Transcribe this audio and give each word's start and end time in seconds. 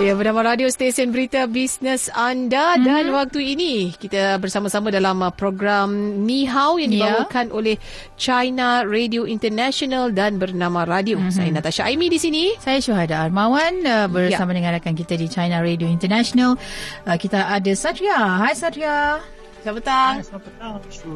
Ya, 0.00 0.16
bernama 0.16 0.40
radio 0.40 0.72
stesen 0.72 1.12
berita 1.12 1.44
bisnes 1.44 2.08
anda 2.16 2.80
mm-hmm. 2.80 2.86
dan 2.88 3.04
waktu 3.12 3.52
ini 3.52 3.92
kita 3.92 4.40
bersama-sama 4.40 4.88
dalam 4.88 5.20
uh, 5.20 5.28
program 5.28 5.92
Ni 6.24 6.48
Hao 6.48 6.80
yang 6.80 6.96
ya. 6.96 6.96
dibawakan 6.96 7.52
yeah. 7.52 7.58
oleh 7.60 7.76
China 8.16 8.88
Radio 8.88 9.28
International 9.28 10.08
dan 10.08 10.40
bernama 10.40 10.88
radio. 10.88 11.20
Mm-hmm. 11.20 11.36
Saya 11.36 11.50
Natasha 11.52 11.82
Aimi 11.84 12.08
di 12.08 12.16
sini. 12.16 12.56
Saya 12.56 12.80
Syuhada 12.80 13.20
Armawan 13.20 13.84
uh, 13.84 14.08
bersama 14.08 14.56
yeah. 14.56 14.64
dengan 14.64 14.70
rakan 14.80 14.96
kita 14.96 15.14
di 15.20 15.28
China 15.28 15.60
Radio 15.60 15.84
International. 15.84 16.56
Uh, 17.04 17.16
kita 17.20 17.52
ada 17.52 17.72
Satria. 17.76 18.40
Hai 18.40 18.56
Satria. 18.56 19.20
Selamat 19.62 19.78
petang. 19.78 20.14
Selamat 20.26 20.42
petang, 20.50 20.72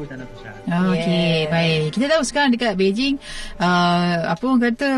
dan 0.07 0.17
Natasha. 0.23 0.51
Okey, 0.63 1.03
yeah. 1.03 1.51
baik. 1.51 1.85
Kita 1.91 2.05
tahu 2.07 2.23
sekarang 2.23 2.55
dekat 2.55 2.79
Beijing, 2.79 3.19
uh, 3.59 4.31
apa 4.31 4.43
orang 4.47 4.61
kata, 4.71 4.91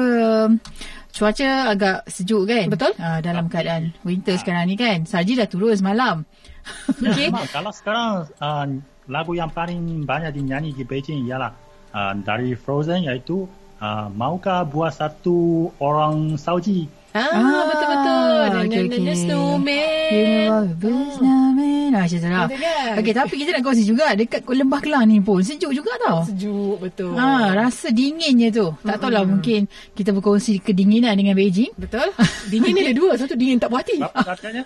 cuaca 1.14 1.74
agak 1.74 1.98
sejuk 2.08 2.48
kan? 2.48 2.66
Betul. 2.70 2.94
Uh, 2.96 3.20
dalam 3.20 3.50
keadaan 3.50 3.94
winter 4.06 4.36
uh. 4.36 4.40
sekarang 4.40 4.66
ni 4.70 4.76
kan. 4.78 5.04
Salji 5.04 5.34
dah 5.36 5.50
turun 5.50 5.76
semalam. 5.76 6.24
okay. 6.90 7.30
Ya, 7.34 7.50
kalau 7.50 7.72
sekarang 7.74 8.30
uh, 8.38 8.66
lagu 9.10 9.34
yang 9.34 9.50
paling 9.50 10.06
banyak 10.06 10.32
dinyanyi 10.38 10.72
di 10.78 10.84
Beijing 10.86 11.26
ialah 11.26 11.54
uh, 11.94 12.14
dari 12.22 12.54
Frozen 12.54 13.10
iaitu 13.10 13.50
uh, 13.82 14.08
Maukah 14.14 14.64
buat 14.70 14.94
satu 14.94 15.70
orang 15.82 16.38
salji 16.38 16.86
Ah, 17.10 17.26
ah 17.34 17.62
betul-betul. 17.66 18.30
Okay, 18.70 18.82
okay. 18.86 19.16
Snowman. 19.18 20.62
Snowman. 21.18 21.90
Ah, 21.90 22.06
macam 22.06 22.20
tu 22.22 22.30
lah. 22.30 22.48
Okay, 23.02 23.14
tapi 23.18 23.34
kita 23.42 23.50
nak 23.58 23.62
kongsi 23.66 23.84
juga 23.84 24.14
dekat 24.14 24.46
Lembah 24.46 24.78
Kelang 24.78 25.10
ni 25.10 25.18
pun. 25.18 25.42
Sejuk 25.42 25.74
juga 25.74 25.90
tau. 26.06 26.22
Sejuk, 26.30 26.78
betul. 26.78 27.18
Ah, 27.18 27.50
rasa 27.58 27.90
dinginnya 27.90 28.54
tu. 28.54 28.70
Tak 28.86 29.02
tahulah 29.02 29.26
mm-hmm. 29.26 29.42
mungkin 29.42 29.62
kita 29.98 30.14
berkongsi 30.14 30.62
kedinginan 30.62 31.18
dengan 31.18 31.34
Beijing. 31.34 31.74
Betul. 31.82 32.14
Dingin 32.54 32.72
ni 32.78 32.82
ada 32.86 32.94
dua. 32.94 33.12
Satu 33.18 33.34
dingin 33.34 33.58
tak 33.58 33.74
puas 33.74 33.82
hati. 33.82 33.98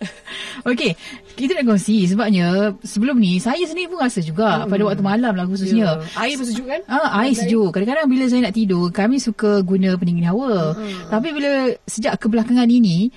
okay, 0.70 0.92
kita 1.40 1.56
nak 1.56 1.66
kongsi 1.73 2.12
sebabnya 2.12 2.75
sebelum 2.84 3.16
ni 3.23 3.40
saya 3.40 3.64
sendiri 3.64 3.88
pun 3.88 4.03
rasa 4.03 4.20
juga 4.20 4.66
mm. 4.66 4.70
pada 4.70 4.84
waktu 4.84 5.03
malam 5.03 5.34
lah 5.34 5.46
khususnya. 5.48 5.96
Yeah. 5.96 6.20
Air 6.20 6.36
pun 6.36 6.46
sejuk 6.52 6.68
kan? 6.68 6.81
Ah, 6.92 7.23
air 7.23 7.34
sejuk. 7.38 7.72
Kadang-kadang 7.72 8.08
bila 8.12 8.23
saya 8.28 8.42
nak 8.44 8.56
tidur, 8.56 8.92
kami 8.92 9.18
suka 9.23 9.64
guna 9.64 9.96
pendingin 9.96 10.28
hawa. 10.28 10.75
Mm. 10.75 11.08
Tapi 11.08 11.28
bila 11.31 11.52
sejak 11.88 12.20
ke 12.20 12.28
belakangan 12.34 12.70
ini 12.70 13.14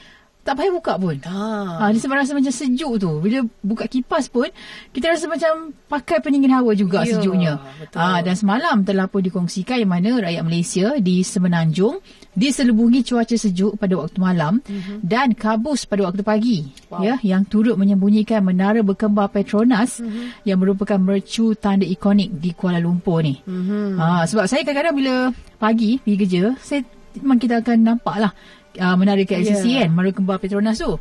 tak 0.46 0.62
payah 0.62 0.72
buka 0.78 0.94
pun. 0.94 1.18
Ha. 1.26 1.82
ha 1.82 1.84
dia 1.90 1.98
sebab 1.98 2.22
rasa 2.22 2.30
macam 2.30 2.54
sejuk 2.54 3.02
tu. 3.02 3.10
Bila 3.18 3.42
buka 3.66 3.90
kipas 3.90 4.30
pun 4.30 4.46
kita 4.94 5.10
rasa 5.10 5.26
macam 5.26 5.74
pakai 5.90 6.22
pendingin 6.22 6.54
hawa 6.54 6.70
juga 6.78 7.02
ya, 7.02 7.18
sejuknya. 7.18 7.58
Betul. 7.82 7.98
Ha 7.98 8.22
dan 8.22 8.34
semalam 8.38 8.86
telah 8.86 9.10
pun 9.10 9.26
dikongsikan 9.26 9.82
yang 9.82 9.90
mana 9.90 10.22
rakyat 10.22 10.42
Malaysia 10.46 10.86
di 11.02 11.26
Semenanjung 11.26 11.98
diselubungi 12.38 13.02
cuaca 13.02 13.34
sejuk 13.34 13.74
pada 13.74 13.98
waktu 13.98 14.18
malam 14.22 14.62
uh-huh. 14.62 15.02
dan 15.02 15.34
kabus 15.34 15.82
pada 15.90 16.06
waktu 16.06 16.22
pagi. 16.22 16.70
Wow. 16.94 17.02
Ya 17.02 17.14
yang 17.26 17.42
turut 17.42 17.74
menyembunyikan 17.74 18.38
menara 18.46 18.86
berkembar 18.86 19.34
Petronas 19.34 19.98
uh-huh. 19.98 20.46
yang 20.46 20.62
merupakan 20.62 21.02
mercu 21.02 21.58
tanda 21.58 21.82
ikonik 21.82 22.30
di 22.38 22.54
Kuala 22.54 22.78
Lumpur 22.78 23.18
ni. 23.18 23.34
Uh-huh. 23.42 23.98
Ha 23.98 24.30
sebab 24.30 24.46
saya 24.46 24.62
kadang-kadang 24.62 24.94
bila 24.94 25.14
pagi 25.58 25.98
pergi 25.98 26.16
kerja, 26.22 26.44
saya 26.62 26.86
memang 27.18 27.42
kita 27.42 27.66
akan 27.66 27.76
nampaklah 27.82 28.30
uh, 28.78 28.94
menara 28.96 29.22
KLCC 29.24 29.64
yeah. 29.66 29.84
kan 29.86 29.90
Menara 29.92 30.12
Kembar 30.12 30.38
Petronas 30.40 30.80
tu 30.80 30.96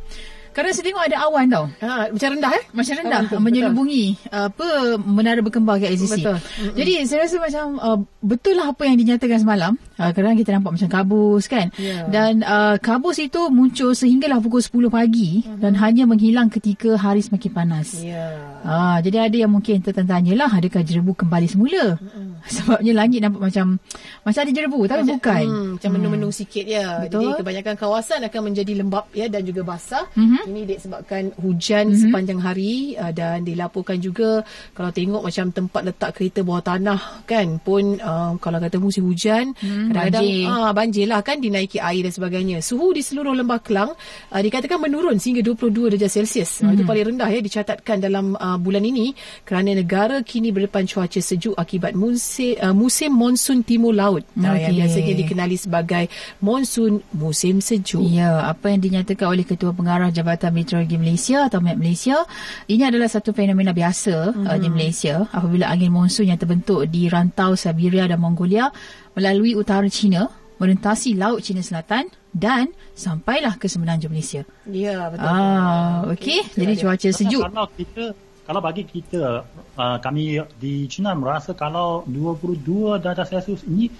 Kadang 0.56 0.72
saya 0.72 0.88
tengok 0.88 1.04
ada 1.04 1.16
awan 1.28 1.44
tau. 1.52 1.64
Ha, 1.84 2.08
macam 2.08 2.28
rendah 2.32 2.52
eh? 2.56 2.64
Macam 2.72 2.94
rendah. 2.96 3.20
Ha, 3.20 3.26
betul, 3.28 3.40
menyelubungi 3.44 4.04
betul. 4.16 4.40
apa 4.48 4.66
menara 5.04 5.40
berkembar 5.44 5.76
kat 5.76 5.92
LCC. 5.92 6.24
Betul. 6.24 6.36
Jadi 6.72 6.92
saya 7.04 7.28
rasa 7.28 7.36
macam 7.36 7.64
uh, 7.76 7.98
betul 8.24 8.56
lah 8.56 8.72
apa 8.72 8.88
yang 8.88 8.96
dinyatakan 8.96 9.44
semalam. 9.44 9.76
Uh, 10.00 10.16
kadang 10.16 10.32
kita 10.32 10.56
nampak 10.56 10.80
macam 10.80 10.88
kabus 10.88 11.44
kan. 11.44 11.68
Yeah. 11.76 12.08
Dan 12.08 12.40
uh, 12.40 12.80
kabus 12.80 13.20
itu 13.20 13.52
muncul 13.52 13.92
sehinggalah 13.92 14.40
pukul 14.40 14.64
10 14.64 14.88
pagi 14.88 15.44
uh-huh. 15.44 15.60
dan 15.60 15.76
hanya 15.76 16.08
menghilang 16.08 16.48
ketika 16.48 16.96
hari 16.96 17.20
semakin 17.20 17.52
panas. 17.52 18.00
Yeah. 18.00 18.40
Uh, 18.64 18.96
jadi 19.04 19.28
ada 19.28 19.36
yang 19.44 19.52
mungkin 19.52 19.84
tertanya 19.84 20.32
lah 20.40 20.48
adakah 20.48 20.80
jerebu 20.80 21.12
kembali 21.20 21.52
semula. 21.52 22.00
Uh-huh. 22.00 22.32
Sebabnya 22.48 22.96
langit 22.96 23.20
nampak 23.20 23.52
macam 23.52 23.76
macam 24.24 24.40
ada 24.40 24.52
jerebu 24.56 24.80
tapi 24.88 25.04
macam, 25.04 25.12
bukan. 25.20 25.42
Hmm, 25.44 25.68
macam 25.76 25.88
hmm. 25.92 25.92
mendung-mendung 25.92 26.32
sikit 26.32 26.64
ya. 26.64 27.04
Betul. 27.04 27.28
Jadi 27.28 27.44
kebanyakan 27.44 27.74
kawasan 27.76 28.20
akan 28.24 28.40
menjadi 28.40 28.72
lembap 28.80 29.04
ya 29.12 29.28
dan 29.28 29.44
juga 29.44 29.60
basah. 29.68 30.08
Uh-huh. 30.16 30.45
Ini 30.46 30.62
disebabkan 30.62 31.34
hujan 31.42 31.90
mm-hmm. 31.90 32.02
sepanjang 32.06 32.38
hari 32.38 32.94
uh, 32.94 33.10
dan 33.10 33.42
dilaporkan 33.42 33.98
juga 33.98 34.46
kalau 34.78 34.94
tengok 34.94 35.26
macam 35.26 35.50
tempat 35.50 35.82
letak 35.82 36.10
kereta 36.14 36.46
bawah 36.46 36.62
tanah 36.62 37.26
kan 37.26 37.58
pun 37.58 37.98
uh, 37.98 38.38
kalau 38.38 38.62
kata 38.62 38.78
musim 38.78 39.10
hujan 39.10 39.50
mm, 39.58 39.90
kadang-kadang 39.90 40.22
banjir. 40.22 40.46
Ah, 40.46 40.70
banjir 40.70 41.06
lah 41.10 41.20
kan 41.26 41.42
dinaiki 41.42 41.82
air 41.82 42.06
dan 42.06 42.14
sebagainya. 42.14 42.62
Suhu 42.62 42.94
di 42.94 43.02
seluruh 43.02 43.34
lembah 43.34 43.58
Kelang 43.58 43.90
uh, 44.30 44.40
dikatakan 44.40 44.78
menurun 44.78 45.18
sehingga 45.18 45.42
22 45.42 45.98
darjah 45.98 46.06
Celsius. 46.06 46.62
Mm-hmm. 46.62 46.66
Uh, 46.70 46.72
itu 46.78 46.82
mhm. 46.86 46.90
paling 46.94 47.04
rendah 47.10 47.28
ya 47.34 47.40
dicatatkan 47.42 47.96
dalam 47.98 48.38
uh, 48.38 48.54
bulan 48.62 48.86
ini 48.86 49.18
kerana 49.42 49.74
negara 49.74 50.22
kini 50.22 50.54
berdepan 50.54 50.86
cuaca 50.86 51.18
sejuk 51.18 51.58
akibat 51.58 51.98
musim, 51.98 52.54
uh, 52.62 52.70
musim 52.70 53.10
monsun 53.10 53.66
timur 53.66 53.90
laut 53.90 54.22
okay. 54.38 54.46
uh, 54.46 54.58
yang 54.62 54.74
biasanya 54.78 55.12
dikenali 55.18 55.58
sebagai 55.58 56.06
monsun 56.38 57.02
musim 57.10 57.58
sejuk. 57.58 58.06
Ya, 58.06 58.46
apa 58.46 58.70
yang 58.70 58.78
dinyatakan 58.78 59.26
oleh 59.26 59.42
Ketua 59.42 59.74
Pengarah 59.74 60.14
Jabatan 60.14 60.35
Jabatan 60.36 60.52
Meteorologi 60.52 61.00
Malaysia 61.00 61.48
atau 61.48 61.64
MET 61.64 61.80
Malaysia. 61.80 62.20
Ini 62.68 62.92
adalah 62.92 63.08
satu 63.08 63.32
fenomena 63.32 63.72
biasa 63.72 64.36
mm-hmm. 64.36 64.44
uh, 64.52 64.58
di 64.60 64.68
Malaysia 64.68 65.24
apabila 65.32 65.72
angin 65.72 65.88
monsun 65.88 66.28
yang 66.28 66.36
terbentuk 66.36 66.84
di 66.92 67.08
rantau 67.08 67.56
Siberia 67.56 68.04
dan 68.04 68.20
Mongolia 68.20 68.68
melalui 69.16 69.56
utara 69.56 69.88
China 69.88 70.28
merentasi 70.60 71.16
laut 71.16 71.40
China 71.40 71.64
Selatan 71.64 72.12
dan 72.36 72.68
sampailah 72.92 73.56
ke 73.56 73.64
semenanjung 73.64 74.12
Malaysia. 74.12 74.44
Ya, 74.68 75.08
betul. 75.08 75.24
Ah, 75.24 76.04
okey. 76.12 76.44
Okay. 76.44 76.60
Jadi 76.60 76.72
cuaca 76.84 77.08
sejuk. 77.08 77.42
Kalau 77.48 77.66
kita 77.72 78.04
kalau 78.46 78.60
bagi 78.62 78.86
kita 78.86 79.42
uh, 79.74 79.98
kami 79.98 80.38
di 80.60 80.86
China 80.86 81.18
merasa 81.18 81.50
kalau 81.50 82.06
22 82.06 83.02
darjah 83.02 83.26
Celsius 83.26 83.66
ini 83.66 83.90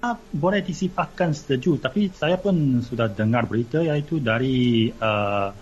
tak 0.00 0.16
boleh 0.32 0.64
disifatkan 0.64 1.36
setuju 1.36 1.76
tapi 1.76 2.08
saya 2.08 2.40
pun 2.40 2.80
sudah 2.80 3.12
dengar 3.12 3.44
berita 3.44 3.84
iaitu 3.84 4.16
dari 4.16 4.88
uh, 4.88 5.52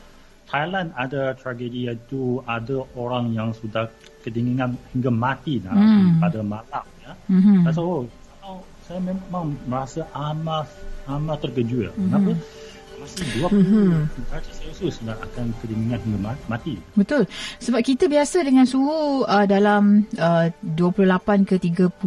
Thailand 0.49 0.97
ada 0.97 1.37
tragedi 1.37 1.91
iaitu 1.91 2.41
ada 2.49 2.81
orang 2.97 3.37
yang 3.37 3.53
sudah 3.53 3.93
kedinginan 4.25 4.81
hingga 4.97 5.13
mati 5.13 5.61
hmm. 5.61 6.25
pada 6.25 6.41
malam 6.41 6.87
ya. 7.05 7.13
Mm-hmm. 7.29 7.69
So, 7.77 8.09
saya 8.89 9.01
memang 9.05 9.61
merasa 9.69 10.09
amat 10.33 10.73
amat 11.05 11.39
terkejut. 11.45 11.93
Mm-hmm. 11.93 12.05
Kenapa? 12.09 12.31
Masih 12.99 13.25
20 13.43 13.55
mm-hmm. 13.55 13.91
Celsius 14.79 15.03
dan 15.03 15.19
akan 15.19 15.51
kedinginan 15.59 15.99
hingga 16.07 16.39
mati. 16.47 16.79
Betul. 16.95 17.27
Sebab 17.59 17.81
kita 17.83 18.07
biasa 18.07 18.47
dengan 18.47 18.63
suhu 18.63 19.27
uh, 19.27 19.47
dalam 19.47 20.07
uh, 20.15 20.47
28 20.63 21.43
ke 21.43 21.59
32, 21.59 21.99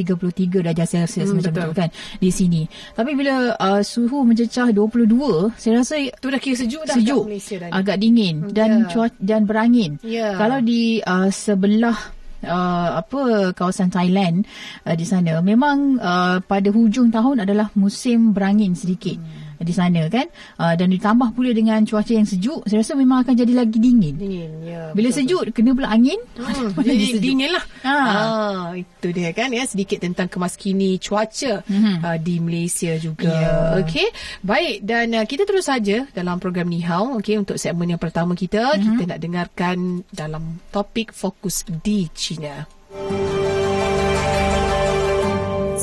33 0.00 0.66
darjah 0.72 0.88
Celsius 0.88 1.28
mm, 1.28 1.36
macam 1.36 1.52
betul. 1.52 1.68
tu 1.68 1.72
kan 1.76 1.88
di 2.16 2.30
sini. 2.32 2.62
Tapi 2.96 3.12
bila 3.12 3.52
uh, 3.60 3.82
suhu 3.84 4.24
mencecah 4.24 4.72
22, 4.72 5.52
saya 5.60 5.84
rasa 5.84 6.00
tu 6.16 6.32
dah 6.32 6.40
kira 6.40 6.56
sejuk 6.56 6.82
dah 6.88 6.96
sejuk, 6.96 7.24
agak 7.68 8.00
dingin 8.00 8.48
mm, 8.48 8.56
dan 8.56 8.70
yeah. 8.84 8.88
cuaca 8.88 9.16
dan 9.20 9.40
berangin. 9.44 10.00
Yeah. 10.00 10.40
Kalau 10.40 10.64
di 10.64 11.04
uh, 11.04 11.28
sebelah 11.28 12.24
Uh, 12.42 12.98
apa 12.98 13.54
kawasan 13.54 13.94
Thailand 13.94 14.42
uh, 14.82 14.98
di 14.98 15.06
sana 15.06 15.38
memang 15.38 15.94
uh, 16.02 16.42
pada 16.42 16.74
hujung 16.74 17.14
tahun 17.14 17.46
adalah 17.46 17.70
musim 17.78 18.34
berangin 18.34 18.74
sedikit. 18.74 19.14
Hmm 19.14 19.41
di 19.62 19.74
sana 19.74 20.06
kan? 20.10 20.26
Uh, 20.58 20.74
dan 20.74 20.90
ditambah 20.90 21.32
pula 21.32 21.50
dengan 21.54 21.82
cuaca 21.86 22.12
yang 22.12 22.26
sejuk 22.26 22.66
saya 22.66 22.82
rasa 22.82 22.98
memang 22.98 23.22
akan 23.22 23.34
jadi 23.34 23.52
lagi 23.54 23.78
dingin. 23.78 24.14
Dingin 24.18 24.52
ya 24.66 24.82
bila 24.92 25.08
betul. 25.10 25.18
sejuk 25.22 25.42
kena 25.54 25.70
pula 25.72 25.88
angin. 25.90 26.18
Hmm, 26.36 26.74
jadi 26.86 27.18
dingin 27.22 27.50
lah 27.50 27.64
ha. 27.86 27.94
ah, 27.94 28.64
itu 28.76 29.08
dia 29.14 29.30
kan? 29.32 29.48
Ya 29.54 29.64
sedikit 29.64 30.02
tentang 30.02 30.28
kemaskini 30.28 30.98
cuaca 30.98 31.62
hmm. 31.66 31.96
uh, 32.02 32.18
di 32.18 32.34
Malaysia 32.42 32.94
juga. 32.98 33.32
Yeah. 33.32 33.80
okey 33.86 34.08
baik. 34.42 34.76
Dan 34.82 35.06
uh, 35.16 35.24
kita 35.24 35.46
terus 35.46 35.66
saja 35.70 36.04
dalam 36.12 36.42
program 36.42 36.68
Ni 36.68 36.82
Hao 36.84 37.18
okey 37.22 37.38
untuk 37.38 37.56
segmen 37.56 37.94
yang 37.94 38.02
pertama 38.02 38.34
kita. 38.34 38.74
Hmm. 38.76 38.98
kita 38.98 39.16
nak 39.16 39.20
dengarkan 39.22 39.76
dalam 40.10 40.58
topik 40.74 41.14
fokus 41.14 41.64
di 41.82 42.10
China. 42.12 42.66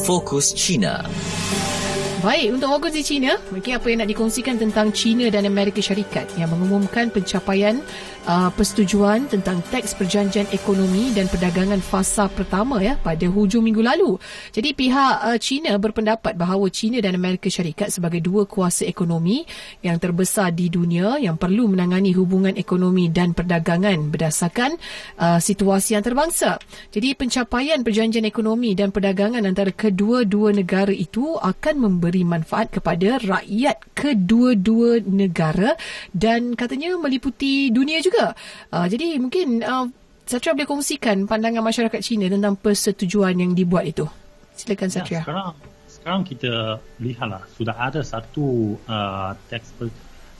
Fokus 0.09 0.57
China 0.57 1.05
Baik, 2.19 2.59
untuk 2.59 2.91
di 2.91 2.99
China, 2.99 3.39
mungkin 3.47 3.79
apa 3.79 3.87
yang 3.87 4.03
nak 4.03 4.11
dikongsikan 4.11 4.59
tentang 4.59 4.91
China 4.91 5.31
dan 5.31 5.47
Amerika 5.47 5.79
Syarikat 5.79 6.27
yang 6.35 6.51
mengumumkan 6.51 7.07
pencapaian 7.07 7.79
uh, 8.27 8.51
persetujuan 8.51 9.31
tentang 9.31 9.63
teks 9.71 9.95
perjanjian 9.95 10.43
ekonomi 10.51 11.15
dan 11.15 11.31
perdagangan 11.31 11.79
fasa 11.79 12.27
pertama 12.27 12.83
ya 12.83 12.99
pada 12.99 13.23
hujung 13.23 13.63
minggu 13.63 13.79
lalu. 13.79 14.19
Jadi 14.51 14.75
pihak 14.75 15.15
uh, 15.31 15.39
China 15.39 15.79
berpendapat 15.79 16.35
bahawa 16.35 16.67
China 16.67 16.99
dan 16.99 17.15
Amerika 17.15 17.47
Syarikat 17.47 17.87
sebagai 17.87 18.19
dua 18.19 18.43
kuasa 18.43 18.83
ekonomi 18.83 19.47
yang 19.79 19.95
terbesar 19.95 20.51
di 20.51 20.67
dunia 20.67 21.23
yang 21.23 21.39
perlu 21.39 21.71
menangani 21.71 22.11
hubungan 22.11 22.59
ekonomi 22.59 23.07
dan 23.07 23.31
perdagangan 23.31 24.11
berdasarkan 24.11 24.75
uh, 25.23 25.39
situasi 25.39 25.95
antarabangsa. 25.95 26.59
Jadi 26.91 27.15
pencapaian 27.15 27.79
perjanjian 27.79 28.27
ekonomi 28.27 28.75
dan 28.75 28.91
perdagangan 28.91 29.47
antara 29.47 29.71
kedua-dua 29.71 30.51
negara 30.51 30.91
itu 30.91 31.39
akan 31.39 31.75
mem- 31.79 32.08
memberi 32.09 32.25
manfaat 32.25 32.73
kepada 32.73 33.21
rakyat 33.21 33.93
kedua-dua 33.93 35.05
negara 35.05 35.77
dan 36.09 36.57
katanya 36.57 36.97
meliputi 36.97 37.69
dunia 37.69 38.01
juga. 38.01 38.33
Uh, 38.73 38.89
jadi 38.89 39.21
mungkin 39.21 39.61
uh, 39.61 39.85
Satria 40.25 40.57
boleh 40.57 40.65
kongsikan 40.65 41.29
pandangan 41.29 41.61
masyarakat 41.61 42.01
Cina 42.01 42.25
tentang 42.25 42.57
persetujuan 42.57 43.37
yang 43.37 43.53
dibuat 43.53 43.85
itu. 43.85 44.09
Silakan 44.57 44.89
Satria. 44.89 45.21
Ya, 45.21 45.23
sekarang 45.29 45.49
sekarang 45.85 46.21
kita 46.25 46.53
lihatlah 46.97 47.45
sudah 47.53 47.77
ada 47.77 48.01
satu 48.01 48.73
uh, 48.89 49.37
teks 49.53 49.69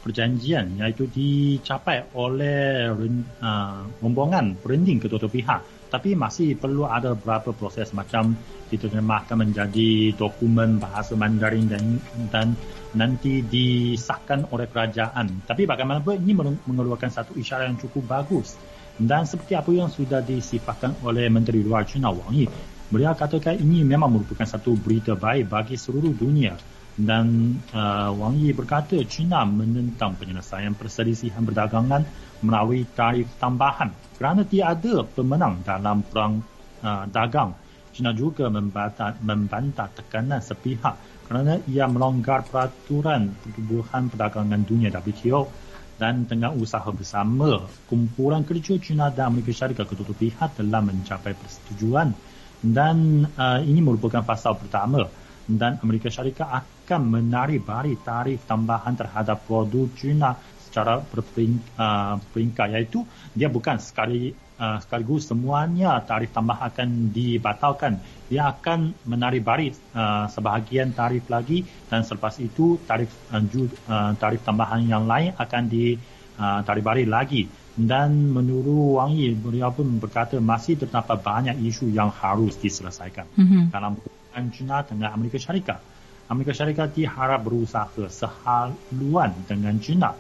perjanjian 0.02 0.74
iaitu 0.82 1.06
dicapai 1.06 2.10
oleh 2.18 2.90
uh, 2.90 3.86
rombongan 4.02 4.58
branding 4.58 4.98
kedua-dua 4.98 5.30
pihak 5.30 5.62
tapi 5.90 6.14
masih 6.14 6.56
perlu 6.56 6.86
ada 6.86 7.18
beberapa 7.18 7.52
proses 7.52 7.92
macam 7.92 8.38
diterjemahkan 8.70 9.36
menjadi 9.36 10.14
dokumen 10.14 10.78
bahasa 10.78 11.18
Mandarin 11.18 11.68
dan 11.68 11.84
dan 12.30 12.48
nanti 12.94 13.46
disahkan 13.46 14.50
oleh 14.50 14.66
kerajaan. 14.70 15.46
Tapi 15.46 15.66
bagaimanapun 15.70 16.22
ini 16.22 16.34
mengeluarkan 16.66 17.10
satu 17.10 17.38
isyarat 17.38 17.74
yang 17.74 17.80
cukup 17.82 18.06
bagus. 18.06 18.58
Dan 19.00 19.24
seperti 19.24 19.56
apa 19.56 19.72
yang 19.72 19.88
sudah 19.88 20.20
disifatkan 20.20 20.92
oleh 21.08 21.32
Menteri 21.32 21.64
Luar 21.64 21.88
China 21.88 22.12
Wang 22.12 22.36
Yi, 22.36 22.52
beliau 22.92 23.16
katakan 23.16 23.56
ini 23.56 23.88
memang 23.88 24.12
merupakan 24.12 24.44
satu 24.44 24.76
berita 24.76 25.16
baik 25.16 25.48
bagi 25.48 25.80
seluruh 25.80 26.12
dunia. 26.12 26.60
Dan 27.00 27.56
uh, 27.72 28.12
Wang 28.12 28.36
Yi 28.36 28.52
berkata 28.52 29.00
China 29.08 29.48
menentang 29.48 30.20
penyelesaian 30.20 30.76
perselisihan 30.76 31.48
perdagangan 31.48 32.04
melalui 32.44 32.84
tarif 32.92 33.32
tambahan 33.40 33.96
kerana 34.20 34.44
tiada 34.44 35.08
pemenang 35.08 35.64
dalam 35.64 36.04
perang 36.04 36.44
uh, 36.84 37.08
dagang. 37.08 37.56
China 38.00 38.16
juga 38.16 38.48
membantah, 38.48 39.20
membantah 39.20 39.92
tekanan 39.92 40.40
sepihak 40.40 40.96
kerana 41.28 41.60
ia 41.68 41.84
melonggar 41.84 42.48
peraturan 42.48 43.36
pertubuhan 43.44 44.08
perdagangan 44.08 44.64
dunia 44.64 44.88
WTO 44.88 45.52
dan 46.00 46.24
dengan 46.24 46.56
usaha 46.56 46.88
bersama. 46.96 47.60
Kumpulan 47.92 48.48
kerja 48.48 48.80
China 48.80 49.12
dan 49.12 49.36
Amerika 49.36 49.52
Syarikat 49.52 49.92
kedua 49.92 50.16
pihak 50.16 50.56
telah 50.56 50.80
mencapai 50.80 51.36
persetujuan 51.36 52.16
dan 52.64 53.28
uh, 53.36 53.60
ini 53.60 53.84
merupakan 53.84 54.24
fasa 54.24 54.56
pertama 54.56 55.04
dan 55.44 55.76
Amerika 55.84 56.08
Syarikat 56.08 56.48
akan 56.48 57.02
menarik 57.04 57.68
bari 57.68 58.00
tarif 58.00 58.48
tambahan 58.48 58.96
terhadap 58.96 59.44
produk 59.44 59.92
China 60.00 60.40
secara 60.64 61.04
berperingkat 61.04 62.68
uh, 62.68 62.74
iaitu 62.80 63.04
dia 63.36 63.52
bukan 63.52 63.76
sekali 63.76 64.32
uh, 64.60 64.78
sekaligus 64.84 65.26
semuanya 65.32 66.04
tarif 66.04 66.36
tambah 66.36 66.60
akan 66.60 67.16
dibatalkan. 67.16 67.98
Dia 68.30 68.52
akan 68.54 69.08
menarik 69.10 69.42
bari 69.42 69.72
uh, 69.96 70.28
sebahagian 70.30 70.94
tarif 70.94 71.26
lagi 71.32 71.66
dan 71.90 72.04
selepas 72.06 72.38
itu 72.44 72.78
tarif 72.84 73.10
uh, 73.32 74.14
tarif 74.20 74.44
tambahan 74.44 74.86
yang 74.86 75.08
lain 75.08 75.34
akan 75.34 75.64
ditarik 75.66 76.84
uh, 76.84 76.88
bari 76.88 77.08
lagi. 77.08 77.48
Dan 77.80 78.36
menurut 78.36 79.00
Wang 79.00 79.16
Yi 79.16 79.40
beliau 79.40 79.72
pun 79.72 79.88
berkata 80.04 80.36
masih 80.44 80.76
terdapat 80.76 81.24
banyak 81.24 81.56
isu 81.64 81.88
yang 81.88 82.12
harus 82.12 82.60
diselesaikan. 82.60 83.24
Mm-hmm. 83.40 83.64
dalam 83.72 83.96
hubungan 83.96 84.46
China 84.52 84.84
dengan 84.84 85.16
Amerika 85.16 85.40
Syarikat. 85.40 85.80
Amerika 86.28 86.52
Syarikat 86.52 86.94
diharap 86.94 87.42
berusaha 87.42 88.06
sehaluan 88.12 89.32
dengan 89.48 89.80
China 89.80 90.12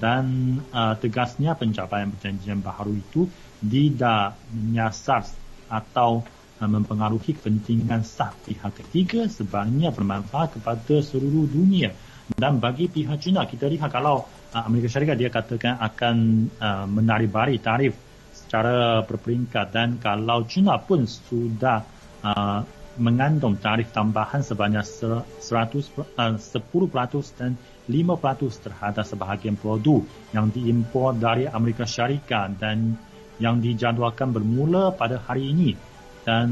dan 0.00 0.56
uh, 0.72 0.96
tegasnya 0.96 1.52
pencapaian 1.52 2.08
perjanjian 2.08 2.64
baharu 2.64 2.96
itu 2.96 3.28
tidak 3.60 4.40
menyasar 4.56 5.28
atau 5.68 6.24
uh, 6.60 6.70
mempengaruhi 6.70 7.36
kepentingan 7.36 8.00
sah 8.00 8.32
pihak 8.32 8.72
ketiga 8.80 9.28
sebabnya 9.28 9.92
bermanfaat 9.92 10.56
kepada 10.56 11.04
seluruh 11.04 11.44
dunia. 11.44 11.92
Dan 12.30 12.62
bagi 12.62 12.88
pihak 12.88 13.20
China 13.20 13.44
kita 13.44 13.68
lihat 13.68 13.92
kalau 13.92 14.24
uh, 14.24 14.62
Amerika 14.64 14.96
Syarikat 14.96 15.16
dia 15.20 15.28
katakan 15.28 15.76
akan 15.76 16.16
uh, 16.56 16.86
menari 16.88 17.28
bari 17.28 17.60
tarif 17.60 17.92
secara 18.32 19.04
berperingkat. 19.04 19.66
Dan 19.76 19.88
kalau 20.00 20.48
China 20.48 20.80
pun 20.80 21.04
sudah 21.04 21.84
uh, 22.24 22.64
mengandung 23.00 23.56
tarif 23.60 23.92
tambahan 23.92 24.40
sebanyak 24.44 24.84
100 24.84 25.40
uh, 25.44 26.36
10% 26.36 27.36
dan 27.36 27.52
5% 27.90 28.70
terhadap 28.70 29.02
sebahagian 29.02 29.58
produk 29.58 30.06
yang 30.30 30.48
diimpor 30.54 31.18
dari 31.18 31.50
Amerika 31.50 31.82
Syarikat 31.82 32.56
dan 32.62 32.94
yang 33.42 33.58
dijadualkan 33.58 34.30
bermula 34.30 34.94
pada 34.94 35.18
hari 35.18 35.50
ini. 35.50 35.74
Dan 36.22 36.48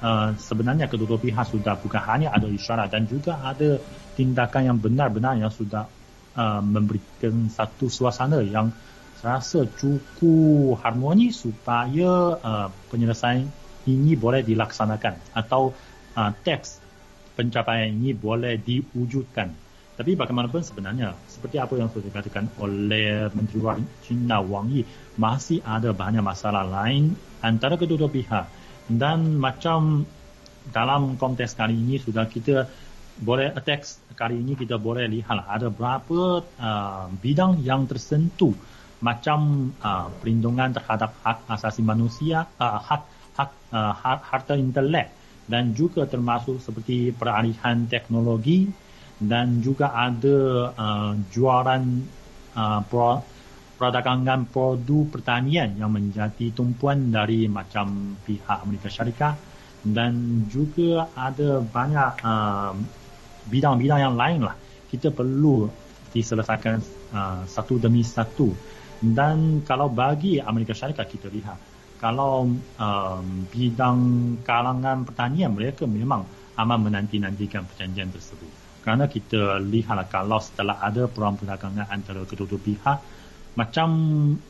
uh, 0.00 0.32
sebenarnya 0.40 0.88
kedua-dua 0.88 1.20
pihak 1.20 1.44
sudah 1.52 1.76
bukan 1.76 2.02
hanya 2.08 2.32
ada 2.32 2.48
isyarat 2.48 2.88
dan 2.88 3.04
juga 3.04 3.36
ada 3.44 3.76
tindakan 4.14 4.62
yang 4.74 4.78
benar-benar 4.78 5.36
yang 5.36 5.52
sudah 5.52 5.84
uh, 6.38 6.62
memberikan 6.62 7.50
satu 7.50 7.90
suasana 7.90 8.40
yang 8.40 8.70
rasa 9.24 9.64
cukup 9.66 10.78
harmoni 10.84 11.32
supaya 11.32 12.36
uh, 12.38 12.68
penyelesaian 12.92 13.48
ini 13.88 14.16
boleh 14.16 14.44
dilaksanakan 14.44 15.32
atau 15.32 15.72
uh, 16.14 16.30
teks 16.44 16.80
pencapaian 17.34 17.90
ini 17.90 18.12
boleh 18.14 18.60
diwujudkan 18.60 19.63
tapi 19.94 20.18
bagaimanapun 20.18 20.58
sebenarnya 20.66 21.14
seperti 21.30 21.62
apa 21.62 21.78
yang 21.78 21.86
sudah 21.86 22.10
dikatakan 22.10 22.50
oleh 22.58 23.30
Menteri 23.30 23.56
Luar 23.62 23.78
China 24.02 24.42
Wang 24.42 24.74
Yi 24.74 24.82
masih 25.14 25.62
ada 25.62 25.94
banyak 25.94 26.18
masalah 26.18 26.66
lain 26.66 27.14
antara 27.38 27.78
kedua-dua 27.78 28.10
pihak. 28.10 28.46
Dan 28.90 29.38
macam 29.38 30.02
dalam 30.68 31.14
konteks 31.14 31.54
kali 31.54 31.78
ini 31.78 32.02
sudah 32.02 32.26
kita 32.26 32.66
boleh 33.14 33.54
teks 33.62 34.02
kali 34.18 34.42
ini 34.42 34.58
kita 34.58 34.82
boleh 34.82 35.06
lihat 35.06 35.46
ada 35.46 35.70
berapa 35.70 36.42
uh, 36.42 37.06
bidang 37.22 37.62
yang 37.62 37.86
tersentuh 37.86 38.50
macam 38.98 39.70
uh, 39.78 40.10
perlindungan 40.18 40.74
terhadap 40.74 41.14
hak 41.22 41.46
asasi 41.46 41.86
manusia 41.86 42.50
uh, 42.58 42.82
hak 42.82 43.06
hak 43.38 43.50
uh, 43.70 43.94
harta 44.18 44.58
intelek 44.58 45.14
dan 45.46 45.76
juga 45.76 46.08
termasuk 46.10 46.58
seperti 46.58 47.14
peralihan 47.14 47.86
teknologi 47.86 48.66
dan 49.20 49.62
juga 49.62 49.94
ada 49.94 50.70
uh, 50.74 51.12
jualan 51.30 51.82
uh, 52.58 52.80
pro, 52.82 53.22
perdagangan 53.78 54.50
produk 54.50 55.06
pertanian 55.10 55.78
yang 55.78 55.94
menjadi 55.94 56.50
tumpuan 56.50 57.14
dari 57.14 57.46
macam 57.46 58.18
pihak 58.26 58.58
Amerika 58.64 58.90
Syarikat. 58.90 59.36
Dan 59.84 60.46
juga 60.48 61.12
ada 61.12 61.60
banyak 61.60 62.12
uh, 62.24 62.72
bidang-bidang 63.52 64.00
yang 64.00 64.16
lain 64.16 64.40
lah 64.48 64.56
kita 64.88 65.12
perlu 65.12 65.68
diselesaikan 66.08 66.80
uh, 67.12 67.44
satu 67.44 67.76
demi 67.76 68.00
satu. 68.00 68.48
Dan 69.04 69.60
kalau 69.68 69.92
bagi 69.92 70.40
Amerika 70.40 70.72
Syarikat 70.72 71.06
kita 71.12 71.28
lihat 71.28 71.60
kalau 72.00 72.48
um, 72.56 73.26
bidang 73.52 73.98
kalangan 74.40 75.04
pertanian 75.04 75.52
mereka 75.52 75.84
memang 75.84 76.24
amat 76.56 76.78
menanti-nantikan 76.80 77.68
perjanjian 77.68 78.08
tersebut 78.08 78.63
kerana 78.84 79.08
kita 79.08 79.64
lihat 79.64 80.12
kalau 80.12 80.36
setelah 80.36 80.76
ada 80.84 81.08
perang 81.08 81.40
perdagangan 81.40 81.88
antara 81.88 82.20
kedua-dua 82.28 82.60
pihak 82.60 82.98
macam 83.56 83.88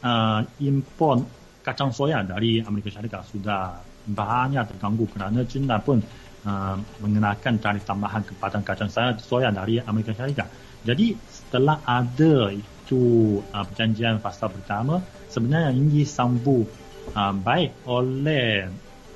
uh, 0.03 0.43
import 0.59 1.23
kacang 1.63 1.95
soya 1.95 2.27
dari 2.27 2.59
Amerika 2.59 2.91
Syarikat 2.91 3.23
sudah 3.31 3.79
banyak 4.05 4.75
terganggu 4.75 5.07
kerana 5.07 5.47
China 5.47 5.79
pun 5.79 6.03
uh, 6.45 6.77
mengenakan 6.99 7.63
tarif 7.63 7.87
tambahan 7.87 8.27
kepada 8.27 8.59
kacang 8.61 8.91
soya 9.23 9.55
dari 9.55 9.79
Amerika 9.79 10.11
Syarikat. 10.13 10.51
Jadi 10.83 11.15
setelah 11.31 11.81
ada 11.87 12.51
itu 12.51 13.39
uh, 13.39 13.65
perjanjian 13.65 14.19
fasa 14.19 14.51
pertama 14.51 14.99
sebenarnya 15.31 15.79
ini 15.79 16.03
sambung 16.03 16.67
uh, 17.15 17.33
baik 17.33 17.87
oleh 17.87 18.67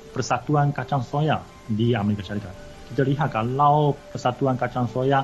Persatuan 0.09 0.73
Kacang 0.73 1.05
Soya 1.05 1.37
di 1.69 1.93
Amerika 1.93 2.25
Syarikat 2.25 2.68
kita 2.89 3.01
lihat 3.05 3.29
kalau 3.29 3.93
Persatuan 4.13 4.57
Kacang 4.57 4.89
Soya 4.89 5.23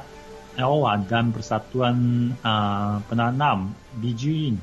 Ewa 0.55 0.95
dan 1.03 1.35
Persatuan 1.35 1.97
uh, 2.39 3.03
Penanam 3.09 3.75
biji 3.99 4.55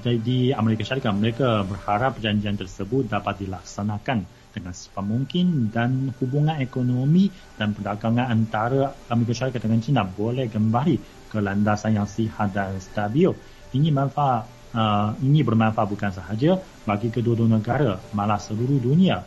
di 0.00 0.52
Amerika 0.52 0.84
Syarikat 0.84 1.16
mereka 1.16 1.64
berharap 1.64 2.20
perjanjian 2.20 2.58
tersebut 2.60 3.08
dapat 3.08 3.40
dilaksanakan 3.46 4.28
dengan 4.50 4.72
secepat 4.74 5.04
mungkin 5.06 5.70
dan 5.70 6.10
hubungan 6.18 6.58
ekonomi 6.58 7.30
dan 7.56 7.72
perdagangan 7.72 8.28
antara 8.28 8.92
Amerika 9.08 9.46
Syarikat 9.46 9.62
dengan 9.64 9.80
China 9.80 10.02
boleh 10.04 10.50
kembali 10.50 10.96
ke 11.30 11.38
landasan 11.38 11.96
yang 11.96 12.10
sihat 12.10 12.50
dan 12.50 12.76
stabil. 12.82 13.30
Ini 13.70 13.88
manfaat 13.94 14.50
uh, 14.74 15.14
ini 15.22 15.46
bermanfaat 15.46 15.86
bukan 15.86 16.10
sahaja 16.10 16.58
bagi 16.82 17.08
kedua-dua 17.08 17.46
negara 17.46 17.96
malah 18.12 18.42
seluruh 18.42 18.82
dunia. 18.82 19.22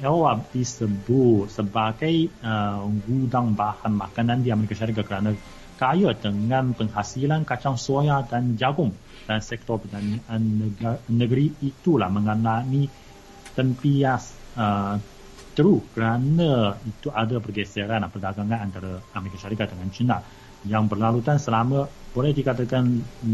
Eropa 0.00 0.44
disebut 0.52 1.48
sebagai 1.48 2.28
uh, 2.44 2.84
gudang 3.06 3.56
bahan 3.56 3.96
makanan 3.96 4.44
di 4.44 4.52
Amerika 4.52 4.76
Syarikat 4.76 5.08
kerana 5.08 5.32
kaya 5.76 6.16
dengan 6.16 6.72
penghasilan 6.72 7.44
kacang 7.44 7.76
soya 7.76 8.24
dan 8.24 8.56
jagung 8.56 8.92
dan 9.28 9.44
sektor 9.44 9.76
pertanian 9.76 10.72
negeri 11.08 11.52
itulah 11.60 12.08
mengalami 12.08 12.88
tempias 13.52 14.36
uh, 14.56 14.96
teruk 15.56 15.88
kerana 15.96 16.76
itu 16.84 17.08
ada 17.08 17.40
pergeseran 17.40 18.04
perdagangan 18.12 18.60
antara 18.60 19.00
Amerika 19.16 19.40
Syarikat 19.40 19.72
dengan 19.72 19.88
China 19.88 20.16
yang 20.68 20.84
berlalutan 20.88 21.40
selama 21.40 21.88
boleh 22.12 22.32
dikatakan 22.36 22.84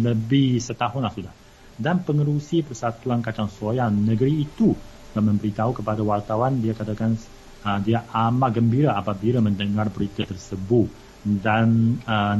lebih 0.02 0.62
setahun 0.62 1.02
lah 1.02 1.12
sudah. 1.14 1.34
Dan 1.72 2.04
pengerusi 2.04 2.60
Persatuan 2.62 3.24
Kacang 3.24 3.48
Soya 3.48 3.88
negeri 3.88 4.44
itu 4.44 4.76
memberitahu 5.20 5.82
kepada 5.82 6.00
wartawan 6.00 6.62
dia 6.62 6.72
katakan 6.72 7.18
uh, 7.66 7.78
dia 7.84 8.06
amat 8.08 8.50
gembira 8.56 8.96
apabila 8.96 9.44
mendengar 9.44 9.92
berita 9.92 10.24
tersebut 10.24 10.88
dan 11.22 11.98
uh, 12.08 12.38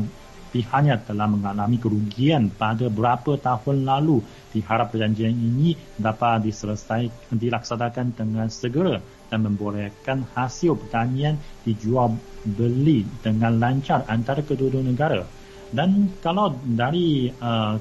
pihaknya 0.52 1.00
telah 1.00 1.26
mengalami 1.26 1.80
kerugian 1.80 2.52
pada 2.52 2.92
beberapa 2.92 3.40
tahun 3.40 3.88
lalu 3.88 4.20
diharap 4.52 4.92
perjanjian 4.92 5.32
ini 5.32 5.72
dapat 5.96 6.44
diselesaikan 6.44 7.40
dilaksanakan 7.40 8.06
dengan 8.12 8.52
segera 8.52 9.00
dan 9.32 9.48
membolehkan 9.48 10.28
hasil 10.36 10.76
pertanian 10.76 11.40
dijual 11.64 12.20
beli 12.44 13.08
dengan 13.24 13.56
lancar 13.56 14.04
antara 14.12 14.44
kedua-dua 14.44 14.84
negara. 14.84 15.24
Dan 15.72 16.20
kalau 16.20 16.52
dari 16.60 17.32
uh, 17.32 17.80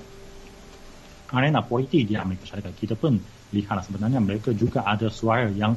arena 1.31 1.63
politik 1.63 2.07
di 2.07 2.15
Amerika 2.19 2.51
Syarikat, 2.51 2.73
kita 2.75 2.95
pun 2.99 3.15
lihat 3.51 3.83
sebenarnya 3.87 4.19
mereka 4.19 4.51
juga 4.55 4.83
ada 4.87 5.07
suara 5.11 5.47
yang 5.51 5.75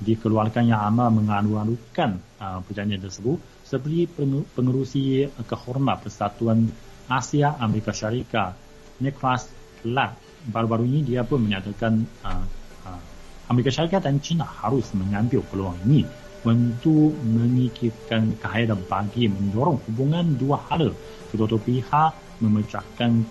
dikeluarkan 0.00 0.66
yang 0.66 0.80
amat 0.90 1.08
mengalu-alukan 1.22 2.10
uh, 2.42 2.58
perjanjian 2.66 2.98
tersebut 2.98 3.38
seperti 3.62 4.10
pengerusi 4.52 5.30
kehormat 5.46 6.02
Persatuan 6.02 6.66
Asia 7.06 7.54
Amerika 7.62 7.94
Syarikat 7.94 8.58
Nicholas 8.98 9.46
Lack 9.86 10.18
baru-baru 10.44 10.84
ini 10.84 11.00
dia 11.04 11.24
pun 11.24 11.40
menyatakan 11.40 12.04
uh, 12.24 12.44
uh, 12.84 13.00
Amerika 13.48 13.72
Syarikat 13.72 14.04
dan 14.04 14.20
China 14.20 14.44
harus 14.44 14.92
mengambil 14.92 15.40
peluang 15.48 15.76
ini 15.88 16.04
untuk 16.44 17.16
mengikirkan 17.24 18.36
kaedah 18.36 18.76
bagi 18.84 19.32
mendorong 19.32 19.80
hubungan 19.88 20.36
dua 20.36 20.60
hala. 20.68 20.92
Kedua-dua 21.32 21.60
pihak 21.64 22.12
memecahkan 22.44 23.24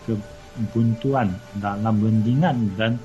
kebuntuan 0.54 1.34
dalam 1.58 1.98
rundingan 2.00 2.78
dan 2.78 3.02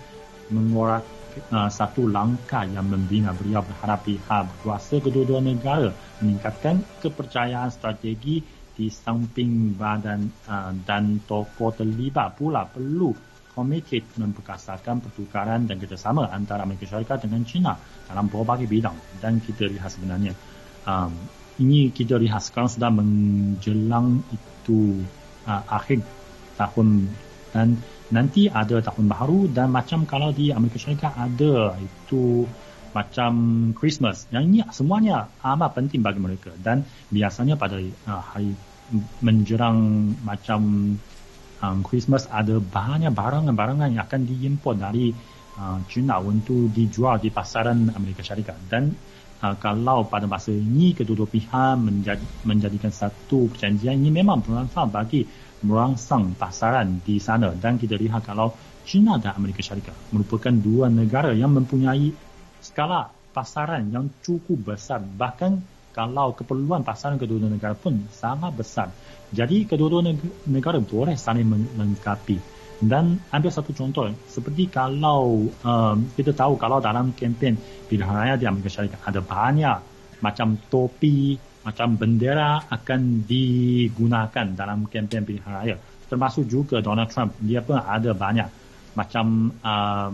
mengorak 0.52 1.04
uh, 1.52 1.68
satu 1.68 2.08
langkah 2.08 2.64
yang 2.68 2.88
membina 2.88 3.32
beliau 3.36 3.64
berharap 3.64 4.04
pihak 4.04 4.48
berkuasa 4.48 5.00
kedua-dua 5.00 5.40
negara 5.44 5.92
meningkatkan 6.20 6.80
kepercayaan 7.00 7.72
strategi 7.72 8.40
di 8.78 8.86
samping 8.88 9.74
badan 9.74 10.30
uh, 10.46 10.70
dan 10.86 11.18
tokoh 11.26 11.74
terlibat 11.74 12.38
pula 12.38 12.62
perlu 12.68 13.10
komited 13.58 14.06
memperkasakan 14.14 15.02
pertukaran 15.02 15.66
dan 15.66 15.82
kerjasama 15.82 16.30
antara 16.30 16.62
Amerika 16.62 16.86
Syarikat 16.86 17.26
dengan 17.26 17.42
China 17.42 17.74
dalam 18.06 18.30
berbagai 18.30 18.70
bidang. 18.70 18.94
Dan 19.18 19.42
kita 19.42 19.66
lihat 19.66 19.90
sebenarnya 19.90 20.30
um, 20.86 21.10
ini 21.58 21.90
kita 21.90 22.14
lihat 22.22 22.38
sekarang 22.38 22.70
sudah 22.70 22.90
menjelang 22.94 24.22
itu 24.30 25.02
uh, 25.50 25.62
akhir 25.74 26.06
tahun 26.54 27.10
dan 27.52 27.80
nanti 28.08 28.48
ada 28.48 28.80
tahun 28.80 29.06
baru 29.08 29.40
dan 29.52 29.68
macam 29.72 30.04
kalau 30.08 30.32
di 30.32 30.52
Amerika 30.52 30.80
Syarikat 30.80 31.12
ada 31.12 31.76
itu 31.80 32.48
macam 32.92 33.32
Christmas. 33.76 34.26
Yang 34.32 34.44
ini 34.48 34.58
semuanya 34.72 35.28
amat 35.44 35.70
penting 35.76 36.00
bagi 36.00 36.20
mereka. 36.20 36.52
Dan 36.56 36.84
biasanya 37.12 37.54
pada 37.54 37.76
uh, 37.78 38.22
hari 38.32 38.56
menjerang 39.20 40.10
macam 40.24 40.60
um, 41.60 41.78
Christmas 41.84 42.24
ada 42.32 42.56
banyak 42.56 43.12
barangan-barangan 43.12 43.92
yang 43.92 44.02
akan 44.08 44.22
diimport 44.24 44.80
dari 44.80 45.12
uh, 45.60 45.78
China 45.92 46.24
untuk 46.24 46.72
dijual 46.72 47.20
di 47.20 47.28
pasaran 47.28 47.92
Amerika 47.92 48.24
Syarikat. 48.24 48.56
Dan 48.66 48.88
uh, 49.42 49.56
kalau 49.58 50.06
pada 50.06 50.26
masa 50.26 50.50
ini 50.50 50.94
kedua-dua 50.94 51.28
pihak 51.30 51.74
menjadi, 51.78 52.24
menjadikan 52.46 52.90
satu 52.90 53.50
perjanjian 53.50 53.98
ini 53.98 54.10
memang 54.10 54.42
bermanfaat 54.42 54.88
bagi 54.90 55.26
merangsang 55.62 56.38
pasaran 56.38 57.02
di 57.02 57.18
sana 57.18 57.50
dan 57.54 57.78
kita 57.78 57.98
lihat 57.98 58.22
kalau 58.22 58.54
China 58.86 59.18
dan 59.18 59.34
Amerika 59.36 59.60
Syarikat 59.60 59.94
merupakan 60.14 60.54
dua 60.54 60.86
negara 60.88 61.34
yang 61.34 61.50
mempunyai 61.50 62.14
skala 62.62 63.10
pasaran 63.34 63.90
yang 63.90 64.06
cukup 64.22 64.74
besar 64.74 65.02
bahkan 65.02 65.58
kalau 65.98 66.30
keperluan 66.30 66.86
pasaran 66.86 67.18
kedua 67.18 67.42
negara 67.50 67.74
pun 67.74 68.06
sangat 68.14 68.54
besar. 68.54 68.88
Jadi 69.34 69.66
kedua-dua 69.66 70.14
negara 70.46 70.78
boleh 70.78 71.18
saling 71.18 71.42
melengkapi. 71.42 72.57
Dan 72.78 73.18
ambil 73.34 73.50
satu 73.50 73.74
contoh, 73.74 74.06
seperti 74.30 74.70
kalau 74.70 75.50
um, 75.50 75.96
kita 76.14 76.30
tahu 76.30 76.54
kalau 76.54 76.78
dalam 76.78 77.10
kempen 77.10 77.58
pilihan 77.90 78.14
raya 78.14 78.34
di 78.38 78.46
Amerika 78.46 78.70
Syarikat 78.70 79.02
ada 79.02 79.18
banyak 79.18 79.78
macam 80.22 80.54
topi, 80.70 81.34
macam 81.66 81.98
bendera 81.98 82.62
akan 82.70 83.26
digunakan 83.26 84.46
dalam 84.54 84.86
kempen 84.86 85.26
pilihan 85.26 85.50
raya. 85.50 85.76
Termasuk 86.06 86.46
juga 86.46 86.78
Donald 86.78 87.10
Trump, 87.10 87.34
dia 87.42 87.58
pun 87.66 87.82
ada 87.82 88.14
banyak 88.14 88.46
macam 88.94 89.50
um, 89.50 90.12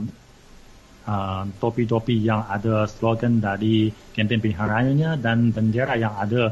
uh, 1.05 1.45
topi-topi 1.61 2.17
yang 2.17 2.49
ada 2.49 2.89
slogan 2.89 3.45
dari 3.45 3.93
kempen 4.17 4.41
pilihan 4.41 4.65
rayanya 4.65 5.11
dan 5.21 5.53
bendera 5.53 6.01
yang 6.01 6.17
ada 6.17 6.49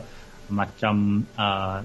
macam 0.52 1.24
uh, 1.40 1.80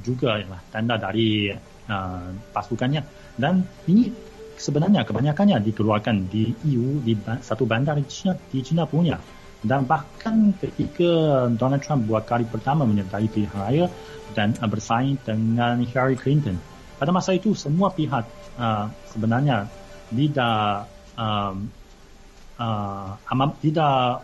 juga 0.00 0.40
ya, 0.40 0.56
tanda 0.72 0.96
dari 0.96 1.52
uh, 1.92 2.32
pasukannya 2.56 3.21
dan 3.38 3.64
ini 3.88 4.12
sebenarnya 4.56 5.02
kebanyakannya 5.08 5.58
dikeluarkan 5.64 6.28
di 6.28 6.52
EU 6.68 7.00
di 7.02 7.16
satu 7.40 7.64
bandar 7.64 7.98
di 7.98 8.06
China, 8.06 8.36
di 8.36 8.60
China 8.60 8.84
punya 8.84 9.16
dan 9.62 9.86
bahkan 9.86 10.50
ketika 10.58 11.46
Donald 11.54 11.82
Trump 11.86 12.10
buat 12.10 12.26
kali 12.26 12.42
pertama 12.46 12.82
menyertai 12.82 13.30
pilihan 13.30 13.58
raya 13.58 13.86
dan 14.34 14.54
bersaing 14.58 15.22
dengan 15.22 15.78
Hillary 15.82 16.18
Clinton 16.18 16.58
pada 16.98 17.10
masa 17.10 17.34
itu 17.34 17.54
semua 17.54 17.90
pihak 17.90 18.26
uh, 18.58 18.86
sebenarnya 19.10 19.66
tidak 20.12 20.86
um, 21.18 21.66
uh, 22.62 23.18
amat 23.32 23.50
tidak 23.58 24.22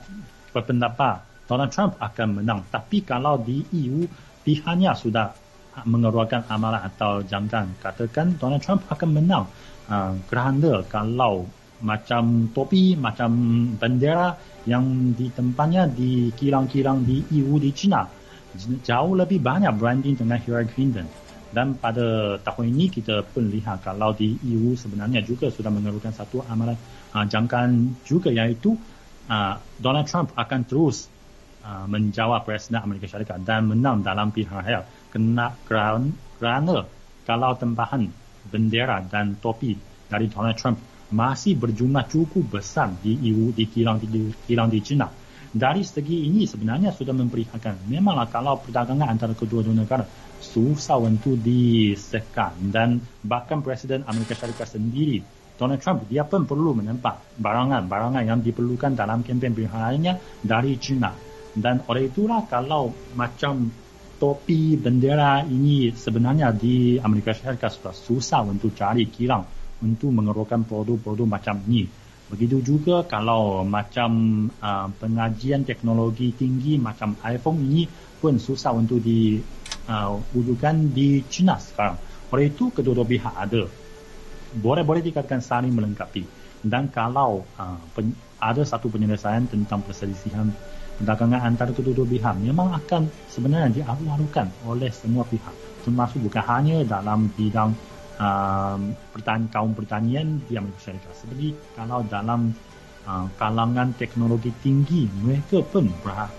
berpendapat 0.54 1.26
Donald 1.48 1.72
Trump 1.72 1.96
akan 1.96 2.28
menang. 2.38 2.60
Tapi 2.68 3.02
kalau 3.02 3.40
di 3.40 3.64
EU 3.72 4.04
pihaknya 4.44 4.92
sudah 4.92 5.32
mengeluarkan 5.84 6.48
amalan 6.48 6.82
atau 6.82 7.22
jangan 7.22 7.74
katakan 7.78 8.38
Donald 8.40 8.62
Trump 8.64 8.86
akan 8.90 9.08
menang. 9.12 9.46
Uh, 9.88 10.18
kerana 10.28 10.84
kalau 10.88 11.48
macam 11.78 12.50
topi, 12.50 12.98
macam 12.98 13.30
bendera 13.78 14.34
yang 14.66 15.14
di 15.14 15.30
tempatnya 15.30 15.86
di 15.86 16.34
kilang-kilang 16.34 17.06
di 17.06 17.22
EU 17.38 17.56
di 17.56 17.70
China 17.70 18.18
jauh 18.82 19.12
lebih 19.14 19.38
banyak 19.38 19.70
branding 19.76 20.16
dengan 20.16 20.40
Hillary 20.40 20.68
Clinton. 20.72 21.06
Dan 21.48 21.80
pada 21.80 22.36
tahun 22.44 22.76
ini 22.76 22.92
kita 22.92 23.24
pun 23.24 23.48
lihat 23.48 23.80
kalau 23.80 24.12
di 24.12 24.36
EU 24.44 24.76
sebenarnya 24.76 25.24
juga 25.24 25.48
sudah 25.48 25.72
mengeluarkan 25.72 26.12
satu 26.12 26.44
amalan 26.44 26.76
uh, 27.16 27.24
jangkaan 27.24 27.96
juga 28.04 28.28
iaitu 28.28 28.76
uh, 29.32 29.56
Donald 29.80 30.04
Trump 30.12 30.36
akan 30.36 30.60
terus 30.68 31.08
uh, 31.64 31.88
menjawab 31.88 32.44
Presiden 32.44 32.84
Amerika 32.84 33.08
Syarikat 33.08 33.40
dan 33.48 33.64
menang 33.64 34.04
dalam 34.04 34.28
pilihan 34.28 34.60
raya 34.60 34.80
kena 35.08 35.56
kerana, 35.64 36.10
kerana 36.38 36.84
kalau 37.24 37.52
tempahan 37.56 38.08
bendera 38.48 39.04
dan 39.04 39.36
topi 39.36 39.76
dari 40.08 40.26
Donald 40.32 40.56
Trump 40.56 40.78
masih 41.08 41.56
berjumlah 41.56 42.04
cukup 42.08 42.60
besar 42.60 42.92
di 43.00 43.16
EU 43.32 43.52
di 43.52 43.64
kilang 43.68 44.00
di 44.00 44.32
kilang 44.44 44.68
di 44.68 44.80
China. 44.84 45.08
Dari 45.48 45.80
segi 45.80 46.28
ini 46.28 46.44
sebenarnya 46.44 46.92
sudah 46.92 47.16
memperlihatkan 47.16 47.88
memanglah 47.88 48.28
kalau 48.28 48.60
perdagangan 48.60 49.08
antara 49.08 49.32
kedua-dua 49.32 49.72
negara 49.72 50.04
susah 50.38 51.00
untuk 51.00 51.40
disekat 51.40 52.60
dan 52.68 53.00
bahkan 53.24 53.64
Presiden 53.64 54.04
Amerika 54.04 54.36
Syarikat 54.36 54.76
sendiri 54.76 55.24
Donald 55.58 55.82
Trump 55.82 56.06
dia 56.06 56.22
pun 56.22 56.46
perlu 56.46 56.78
menempat 56.78 57.34
barangan-barangan 57.40 58.22
yang 58.22 58.38
diperlukan 58.38 58.94
dalam 58.94 59.26
kempen 59.26 59.52
pilihan 59.58 60.14
dari 60.38 60.78
China. 60.78 61.10
Dan 61.58 61.82
oleh 61.90 62.06
itulah 62.06 62.46
kalau 62.46 62.94
macam 63.18 63.66
topi 64.18 64.74
bendera 64.74 65.46
ini 65.46 65.94
sebenarnya 65.94 66.50
di 66.50 66.98
Amerika 66.98 67.30
Syarikat 67.30 67.70
sudah 67.78 67.94
susah 67.94 68.42
untuk 68.42 68.74
cari 68.74 69.06
kilang 69.06 69.46
untuk 69.78 70.10
mengeluarkan 70.10 70.66
produk-produk 70.66 71.26
macam 71.26 71.62
ini. 71.70 71.86
Begitu 72.28 72.60
juga 72.60 73.06
kalau 73.08 73.64
macam 73.64 74.10
uh, 74.60 74.90
pengajian 75.00 75.64
teknologi 75.64 76.34
tinggi 76.36 76.76
macam 76.76 77.16
iPhone 77.24 77.62
ini 77.64 77.88
pun 78.20 78.36
susah 78.36 78.76
untuk 78.76 79.00
diwujudkan 79.00 80.74
uh, 80.76 80.90
di 80.92 81.24
China 81.30 81.56
sekarang. 81.56 81.96
Oleh 82.28 82.52
itu 82.52 82.68
kedua-dua 82.68 83.08
pihak 83.08 83.32
ada. 83.32 83.64
Boleh-boleh 84.52 85.00
dikatakan 85.00 85.40
saling 85.40 85.72
melengkapi. 85.72 86.26
Dan 86.60 86.92
kalau 86.92 87.46
uh, 87.56 87.80
pen, 87.96 88.12
ada 88.36 88.60
satu 88.66 88.92
penyelesaian 88.92 89.48
tentang 89.48 89.80
perselisihan 89.80 90.52
perdagangan 90.98 91.40
antara 91.46 91.70
kedua-dua 91.70 92.06
pihak 92.06 92.34
memang 92.42 92.74
akan 92.74 93.06
sebenarnya 93.30 93.82
dialu-alukan 93.82 94.50
oleh 94.66 94.90
semua 94.90 95.22
pihak 95.22 95.54
termasuk 95.86 96.20
bukan 96.26 96.44
hanya 96.44 96.82
dalam 96.82 97.30
bidang 97.32 97.70
um, 98.18 98.80
pertanian, 99.14 99.48
kaum 99.48 99.72
pertanian 99.72 100.42
di 100.44 100.58
Amerika 100.58 100.90
Syarikat 100.90 101.14
seperti 101.14 101.54
kalau 101.78 102.02
dalam 102.04 102.50
uh, 103.06 103.26
kalangan 103.38 103.94
teknologi 103.94 104.50
tinggi 104.60 105.06
mereka 105.22 105.62
pun 105.62 105.86
berharap, 106.02 106.34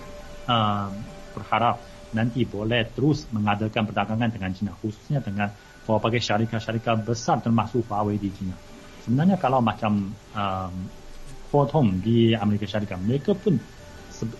uh, 0.51 0.91
berharap 1.33 1.75
nanti 2.13 2.43
boleh 2.43 2.89
terus 2.93 3.29
mengadakan 3.31 3.85
perdagangan 3.85 4.29
dengan 4.29 4.51
China 4.51 4.73
khususnya 4.77 5.23
dengan 5.23 5.49
berbagai 5.85 6.21
syarikat-syarikat 6.21 7.01
besar 7.01 7.41
termasuk 7.41 7.81
Huawei 7.89 8.21
di 8.21 8.29
China. 8.29 8.53
Sebenarnya 9.01 9.41
kalau 9.41 9.57
macam 9.57 10.13
um, 10.13 10.73
Photon 11.49 11.97
di 11.97 12.37
Amerika 12.37 12.69
Syarikat 12.69 13.01
mereka 13.01 13.33
pun 13.33 13.57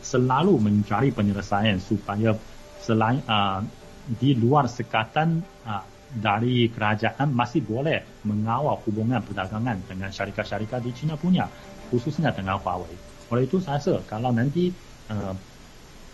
selalu 0.04 0.60
mencari 0.60 1.10
penyelesaian 1.12 1.80
supaya 1.80 2.36
selain 2.80 3.20
uh, 3.28 3.64
di 4.10 4.34
luar 4.34 4.66
sekatan 4.66 5.44
uh, 5.68 5.84
dari 6.10 6.66
kerajaan 6.74 7.30
masih 7.30 7.62
boleh 7.62 8.02
mengawal 8.26 8.82
hubungan 8.90 9.22
perdagangan 9.22 9.78
dengan 9.86 10.10
syarikat-syarikat 10.10 10.82
di 10.82 10.92
China 10.98 11.14
punya 11.14 11.46
khususnya 11.94 12.34
dengan 12.34 12.58
Huawei. 12.58 12.98
Oleh 13.30 13.46
itu 13.46 13.62
saya 13.62 13.78
rasa 13.78 14.02
kalau 14.10 14.34
nanti 14.34 14.74
uh, 15.14 15.34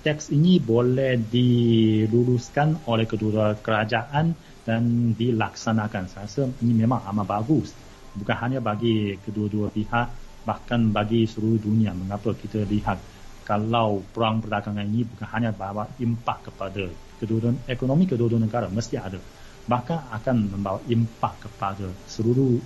teks 0.04 0.36
ini 0.36 0.60
boleh 0.60 1.16
diluluskan 1.18 2.86
oleh 2.92 3.08
kedua 3.08 3.56
kerajaan 3.58 4.36
dan 4.68 5.16
dilaksanakan. 5.16 6.12
Saya 6.12 6.28
rasa 6.28 6.44
ini 6.60 6.76
memang 6.76 7.02
amat 7.16 7.26
bagus. 7.26 7.72
Bukan 8.16 8.36
hanya 8.36 8.60
bagi 8.60 9.16
kedua-dua 9.24 9.72
pihak 9.72 10.08
bahkan 10.44 10.92
bagi 10.92 11.24
seluruh 11.24 11.58
dunia. 11.58 11.96
Mengapa 11.96 12.36
kita 12.36 12.68
lihat 12.68 13.00
kalau 13.46 14.02
perang 14.02 14.42
perdagangan 14.42 14.90
ini 14.90 15.06
bukan 15.06 15.28
hanya 15.30 15.54
bawa 15.54 15.86
impak 16.02 16.50
kepada 16.50 16.90
kedua 17.22 17.54
ekonomi 17.70 18.10
kedua-dua 18.10 18.42
negara 18.42 18.66
mesti 18.68 18.98
ada. 18.98 19.22
Bahkan 19.66 20.00
akan 20.14 20.36
membawa 20.50 20.82
impak 20.90 21.46
kepada 21.46 21.86
seluruh 22.10 22.58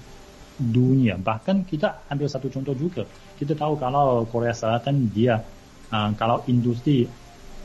dunia. 0.59 1.19
Bahkan 1.19 1.67
kita 1.67 2.07
ambil 2.11 2.27
satu 2.27 2.47
contoh 2.51 2.75
juga. 2.75 3.03
Kita 3.35 3.55
tahu 3.55 3.79
kalau 3.79 4.23
Korea 4.27 4.55
Selatan 4.55 5.11
dia 5.11 5.39
uh, 5.91 6.09
kalau 6.15 6.43
industri 6.47 7.07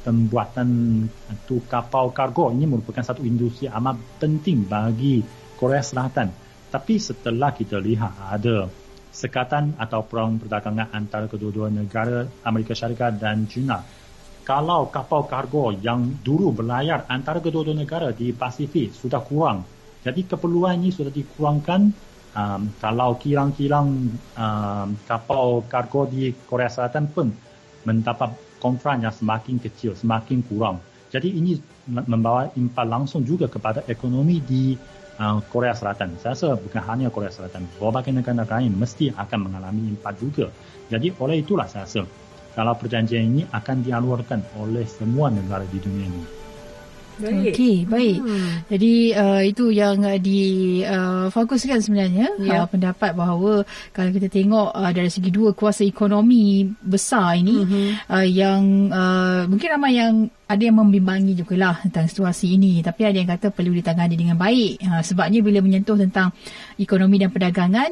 pembuatan 0.05 0.69
itu 1.09 1.65
kapal 1.71 2.13
kargo 2.13 2.53
ini 2.53 2.69
merupakan 2.69 3.03
satu 3.03 3.25
industri 3.25 3.67
amat 3.71 3.99
penting 4.19 4.67
bagi 4.67 5.23
Korea 5.59 5.83
Selatan. 5.83 6.31
Tapi 6.71 6.99
setelah 6.99 7.55
kita 7.55 7.79
lihat 7.79 8.15
ada 8.35 8.67
sekatan 9.15 9.79
atau 9.79 10.03
perang 10.03 10.43
perdagangan 10.43 10.91
antara 10.91 11.31
kedua-dua 11.31 11.71
negara 11.71 12.27
Amerika 12.43 12.75
Syarikat 12.75 13.23
dan 13.23 13.47
China. 13.47 13.79
Kalau 14.43 14.91
kapal 14.91 15.25
kargo 15.25 15.73
yang 15.73 16.21
dulu 16.21 16.53
berlayar 16.53 17.07
antara 17.09 17.39
kedua-dua 17.41 17.79
negara 17.79 18.13
di 18.13 18.35
Pasifik 18.35 18.93
sudah 18.93 19.23
kurang, 19.23 19.65
jadi 20.05 20.21
keperluan 20.27 20.83
ini 20.83 20.91
sudah 20.93 21.15
dikurangkan. 21.15 22.13
Um, 22.35 22.75
kalau 22.83 23.15
kilang-kilang 23.15 24.11
um, 24.35 24.89
kapal 25.07 25.63
kargo 25.71 26.11
di 26.11 26.35
Korea 26.35 26.67
Selatan 26.67 27.07
pun 27.07 27.31
mendapat 27.87 28.59
kontrak 28.59 28.99
yang 28.99 29.15
semakin 29.15 29.63
kecil, 29.63 29.95
semakin 29.95 30.43
kurang. 30.43 30.83
Jadi 31.15 31.31
ini 31.31 31.55
membawa 31.87 32.51
impak 32.59 32.87
langsung 32.91 33.23
juga 33.23 33.47
kepada 33.47 33.87
ekonomi 33.87 34.43
di 34.43 34.75
uh, 35.19 35.39
Korea 35.51 35.75
Selatan. 35.75 36.17
Saya 36.19 36.35
rasa 36.35 36.49
bukan 36.59 36.83
hanya 36.89 37.09
Korea 37.11 37.31
Selatan, 37.31 37.67
berbagai 37.79 38.15
negara 38.15 38.47
lain 38.47 38.75
mesti 38.75 39.13
akan 39.15 39.39
mengalami 39.51 39.95
impak 39.95 40.15
juga. 40.19 40.47
Jadi 40.91 41.13
oleh 41.21 41.43
itulah 41.43 41.67
saya 41.67 41.87
rasa 41.89 42.03
kalau 42.55 42.75
perjanjian 42.79 43.35
ini 43.35 43.43
akan 43.51 43.83
dialurkan 43.83 44.41
oleh 44.63 44.87
semua 44.87 45.27
negara 45.31 45.67
di 45.67 45.79
dunia 45.83 46.07
ini. 46.07 46.45
Okey, 47.15 47.87
baik. 47.87 48.19
Hmm. 48.19 48.67
Jadi 48.67 49.15
uh, 49.15 49.43
itu 49.47 49.71
yang 49.71 50.03
uh, 50.03 50.19
difokuskan 50.19 51.79
uh, 51.79 51.83
sebenarnya 51.83 52.27
yeah. 52.43 52.63
uh, 52.63 52.67
pendapat 52.67 53.15
bahawa 53.15 53.63
kalau 53.95 54.11
kita 54.11 54.27
tengok 54.27 54.75
uh, 54.75 54.91
dari 54.91 55.07
segi 55.07 55.31
dua 55.31 55.55
kuasa 55.55 55.87
ekonomi 55.87 56.67
besar 56.83 57.39
ini 57.39 57.63
mm-hmm. 57.63 58.11
uh, 58.11 58.27
yang 58.27 58.63
uh, 58.91 59.47
mungkin 59.47 59.69
ramai 59.71 59.95
yang 59.95 60.27
ada 60.55 60.63
yang 60.63 60.79
membimbangi 60.79 61.35
juga 61.35 61.55
lah 61.59 61.75
tentang 61.83 62.07
situasi 62.07 62.55
ini. 62.55 62.81
Tapi 62.81 63.03
ada 63.03 63.19
yang 63.19 63.29
kata 63.29 63.51
perlu 63.51 63.75
ditangani 63.75 64.15
dengan 64.15 64.39
baik. 64.39 64.81
Uh, 64.87 65.03
sebabnya 65.03 65.43
bila 65.43 65.59
menyentuh 65.61 65.99
tentang 65.99 66.31
ekonomi 66.79 67.19
dan 67.19 67.35
perdagangan 67.35 67.91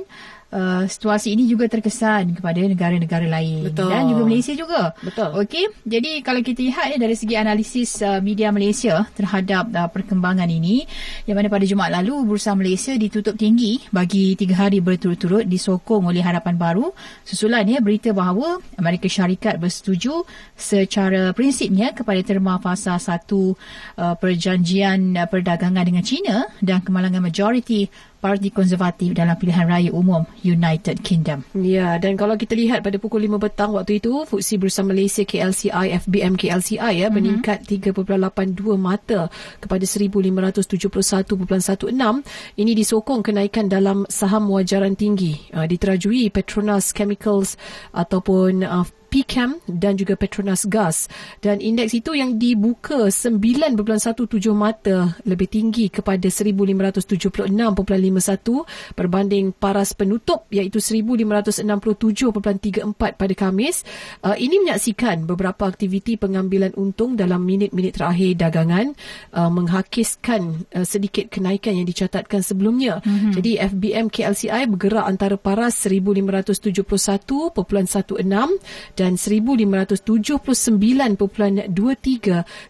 uh, 0.53 0.85
situasi 0.85 1.33
ini 1.33 1.49
juga 1.49 1.67
terkesan 1.67 2.37
kepada 2.37 2.61
negara-negara 2.61 3.27
lain 3.27 3.73
Betul. 3.73 3.89
dan 3.89 4.07
juga 4.07 4.23
Malaysia 4.29 4.55
juga. 4.55 4.93
Betul. 5.01 5.29
Okey. 5.43 5.65
Jadi 5.89 6.11
kalau 6.21 6.41
kita 6.45 6.61
lihat 6.63 6.87
ya 6.95 6.97
dari 7.01 7.17
segi 7.17 7.35
analisis 7.35 7.91
uh, 8.05 8.21
media 8.21 8.53
Malaysia 8.53 9.09
terhadap 9.17 9.73
uh, 9.73 9.89
perkembangan 9.89 10.47
ini 10.47 10.85
yang 11.25 11.41
mana 11.41 11.49
pada 11.49 11.65
Jumaat 11.65 11.91
lalu 11.97 12.29
Bursa 12.29 12.53
Malaysia 12.53 12.93
ditutup 12.95 13.35
tinggi 13.35 13.81
bagi 13.89 14.37
tiga 14.37 14.69
hari 14.69 14.85
berturut-turut 14.85 15.49
disokong 15.49 16.07
oleh 16.07 16.21
harapan 16.21 16.55
baru 16.55 16.93
susulan 17.25 17.65
ya 17.65 17.81
berita 17.81 18.13
bahawa 18.13 18.61
Amerika 18.77 19.09
Syarikat 19.09 19.57
bersetuju 19.57 20.29
secara 20.55 21.33
prinsipnya 21.33 21.97
kepada 21.97 22.21
terma 22.21 22.61
fasa 22.61 23.01
satu 23.01 23.57
uh, 23.97 24.15
perjanjian 24.21 25.17
uh, 25.17 25.27
perdagangan 25.27 25.83
dengan 25.83 26.05
China 26.05 26.47
dan 26.61 26.85
kemalangan 26.85 27.25
majoriti 27.25 27.89
Parti 28.23 28.55
Konservatif 28.55 29.19
dalam 29.19 29.35
pilihan 29.35 29.67
raya 29.67 29.91
umum 29.91 30.23
United 30.47 31.03
Kingdom. 31.03 31.43
Ya, 31.59 31.99
dan 31.99 32.15
kalau 32.15 32.39
kita 32.39 32.55
lihat 32.55 32.87
pada 32.87 32.95
pukul 33.03 33.27
5 33.27 33.43
petang 33.43 33.75
waktu 33.75 33.99
itu, 33.99 34.23
Futsi 34.23 34.63
Bersama 34.63 34.95
Malaysia 34.95 35.27
KLCI, 35.27 35.99
FBM 36.07 36.39
KLCI 36.39 36.79
ya, 36.79 37.11
mm-hmm. 37.11 37.11
meningkat 37.11 37.67
3.82 37.67 38.79
mata 38.79 39.27
kepada 39.59 39.83
1571.16. 39.83 41.27
Ini 42.55 42.73
disokong 42.79 43.27
kenaikan 43.27 43.67
dalam 43.67 44.07
saham 44.07 44.47
wajaran 44.55 44.95
tinggi. 44.95 45.43
Uh, 45.51 45.67
diterajui 45.67 46.31
Petronas 46.31 46.95
Chemicals 46.95 47.59
ataupun 47.91 48.63
uh, 48.63 48.87
PCAM 49.13 49.61
dan 49.69 50.01
juga 50.01 50.17
Petronas 50.17 50.65
Gas 50.65 51.13
dan 51.45 51.61
indeks 51.61 51.93
itu 51.93 52.17
yang 52.17 52.41
dibuka 52.41 53.13
9.17 53.13 53.77
mata 54.57 55.13
lebih 55.29 55.53
tinggi 55.53 55.93
kepada 55.93 56.33
1576.51 56.33 57.53
berbanding 58.97 59.53
paras 59.53 59.93
penutup 59.93 60.49
iaitu 60.49 60.81
1567.34 60.81 62.97
pada 62.97 63.35
Khamis. 63.37 63.85
Uh, 64.25 64.33
ini 64.41 64.65
menyaksikan 64.65 65.29
beberapa 65.29 65.69
aktiviti 65.69 66.17
pengambilan 66.17 66.73
untung 66.79 67.19
dalam 67.19 67.43
minit-minit 67.45 67.99
terakhir 67.99 68.39
dagangan 68.39 68.95
uh, 69.37 69.51
menghakiskan 69.53 70.65
uh, 70.73 70.87
sedikit 70.87 71.29
kenaikan 71.29 71.77
yang 71.77 71.85
dicatatkan 71.85 72.41
sebelumnya. 72.41 73.03
Mm-hmm. 73.03 73.33
Jadi 73.35 73.59
FBM 73.59 74.07
KLCI 74.09 74.71
bergerak 74.71 75.05
antara 75.05 75.35
paras 75.35 75.75
1571.16 75.83 77.59
dan 78.95 79.02
1579.23 79.19 81.19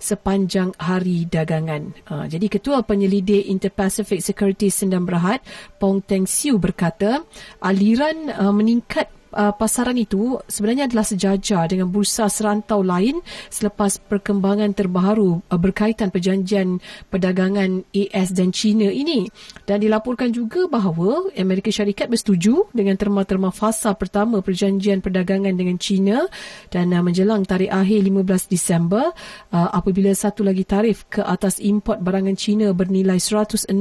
sepanjang 0.01 0.73
hari 0.81 1.29
dagangan. 1.29 1.93
Uh, 2.09 2.25
jadi 2.25 2.49
Ketua 2.49 2.81
Penyelidik 2.81 3.45
Inter-Pacific 3.45 4.25
Security 4.25 4.73
Sendam 4.73 5.05
Berhad, 5.05 5.45
Pong 5.77 6.01
Teng 6.01 6.25
Siu 6.25 6.57
berkata, 6.57 7.21
aliran 7.61 8.33
uh, 8.33 8.57
meningkat 8.57 9.13
uh, 9.33 9.53
pasaran 9.57 9.97
itu 9.99 10.39
sebenarnya 10.47 10.89
adalah 10.89 11.05
sejajar 11.05 11.69
dengan 11.69 11.89
bursa 11.89 12.29
serantau 12.29 12.85
lain 12.85 13.21
selepas 13.49 13.99
perkembangan 14.07 14.73
terbaru 14.77 15.43
uh, 15.43 15.59
berkaitan 15.61 16.13
perjanjian 16.13 16.79
perdagangan 17.09 17.85
AS 17.93 18.33
dan 18.33 18.53
China 18.53 18.89
ini. 18.89 19.29
Dan 19.67 19.83
dilaporkan 19.83 20.31
juga 20.31 20.69
bahawa 20.69 21.33
Amerika 21.37 21.73
Syarikat 21.73 22.13
bersetuju 22.13 22.71
dengan 22.77 22.95
terma-terma 22.97 23.51
fasa 23.51 23.97
pertama 23.97 24.45
perjanjian 24.45 25.01
perdagangan 25.01 25.57
dengan 25.57 25.77
China 25.81 26.29
dan 26.69 26.93
uh, 26.93 27.03
menjelang 27.03 27.45
tarikh 27.45 27.73
akhir 27.73 28.01
15 28.05 28.53
Disember 28.53 29.15
apabila 29.53 30.13
satu 30.13 30.45
lagi 30.45 30.65
tarif 30.65 31.09
ke 31.09 31.25
atas 31.25 31.59
import 31.59 32.01
barangan 32.05 32.37
China 32.37 32.71
bernilai 32.77 33.17
160 33.17 33.73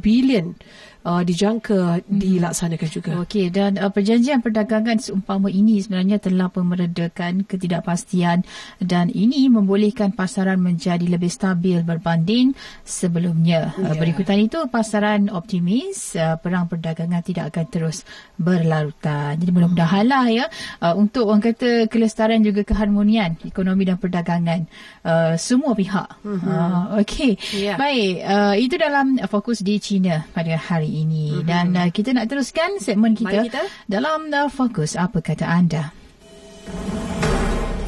bilion 0.00 0.56
uh, 1.04 1.22
dijangka 1.24 2.04
hmm. 2.04 2.20
dilaksanakan 2.20 2.88
juga. 2.90 3.10
Okey 3.24 3.48
dan 3.48 3.80
uh, 3.80 3.88
perjanjian 3.88 4.44
perdagangan 4.44 5.00
seumpama 5.00 5.48
ini 5.48 5.80
sebenarnya 5.80 6.20
telah 6.20 6.52
meredakan 6.52 7.48
ketidakpastian 7.48 8.44
dan 8.82 9.06
ini 9.08 9.48
membolehkan 9.48 10.12
pasaran 10.12 10.60
menjadi 10.60 11.02
lebih 11.08 11.32
stabil 11.32 11.80
berbanding 11.80 12.52
sebelumnya. 12.84 13.72
Yeah. 13.76 13.92
Uh, 13.92 13.94
ya. 13.96 14.00
berikutan 14.00 14.38
itu 14.44 14.58
pasaran 14.68 15.32
optimis 15.32 16.16
uh, 16.16 16.36
perang 16.36 16.68
perdagangan 16.68 17.22
tidak 17.24 17.54
akan 17.54 17.66
terus 17.70 18.04
berlarutan. 18.36 19.40
Jadi 19.40 19.50
mudah-mudahanlah 19.50 20.24
ya 20.28 20.46
uh, 20.84 20.94
untuk 20.96 21.30
orang 21.30 21.42
kata 21.42 21.88
kelestarian 21.88 22.44
juga 22.44 22.66
keharmonian 22.66 23.40
ekonomi 23.46 23.88
dan 23.88 23.96
perdagangan 23.96 24.68
uh, 25.04 25.34
semua 25.40 25.72
pihak. 25.72 26.08
Mm-hmm. 26.24 26.48
Uh, 26.50 27.00
Okey. 27.00 27.32
Yeah. 27.56 27.76
Baik, 27.80 28.14
uh, 28.26 28.54
itu 28.56 28.74
dalam 28.76 29.16
fokus 29.30 29.64
di 29.64 29.80
China 29.80 30.24
pada 30.34 30.56
hari 30.58 30.89
ini 30.90 31.38
mm-hmm. 31.38 31.46
dan 31.46 31.66
uh, 31.78 31.88
kita 31.94 32.10
nak 32.10 32.26
teruskan 32.26 32.82
segmen 32.82 33.14
kita, 33.14 33.46
kita. 33.46 33.62
dalam 33.86 34.28
uh, 34.34 34.50
fokus 34.50 34.98
apa 34.98 35.22
kata 35.22 35.46
anda. 35.46 35.94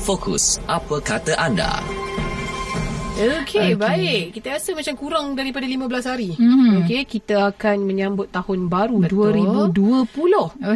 Fokus 0.03 0.63
apa 0.71 0.99
kata 1.03 1.35
anda? 1.39 1.83
Okey, 3.13 3.45
okay. 3.45 3.71
baik. 3.77 4.25
Kita 4.41 4.57
rasa 4.57 4.73
macam 4.73 4.95
kurang 4.97 5.37
daripada 5.37 5.69
15 5.69 6.09
hari. 6.09 6.33
Mm-hmm. 6.33 6.73
Okey, 6.81 7.03
kita 7.05 7.53
akan 7.53 7.85
menyambut 7.85 8.33
tahun 8.33 8.73
baru 8.73 9.05
Betul. 9.05 9.69
2020. 9.69 10.09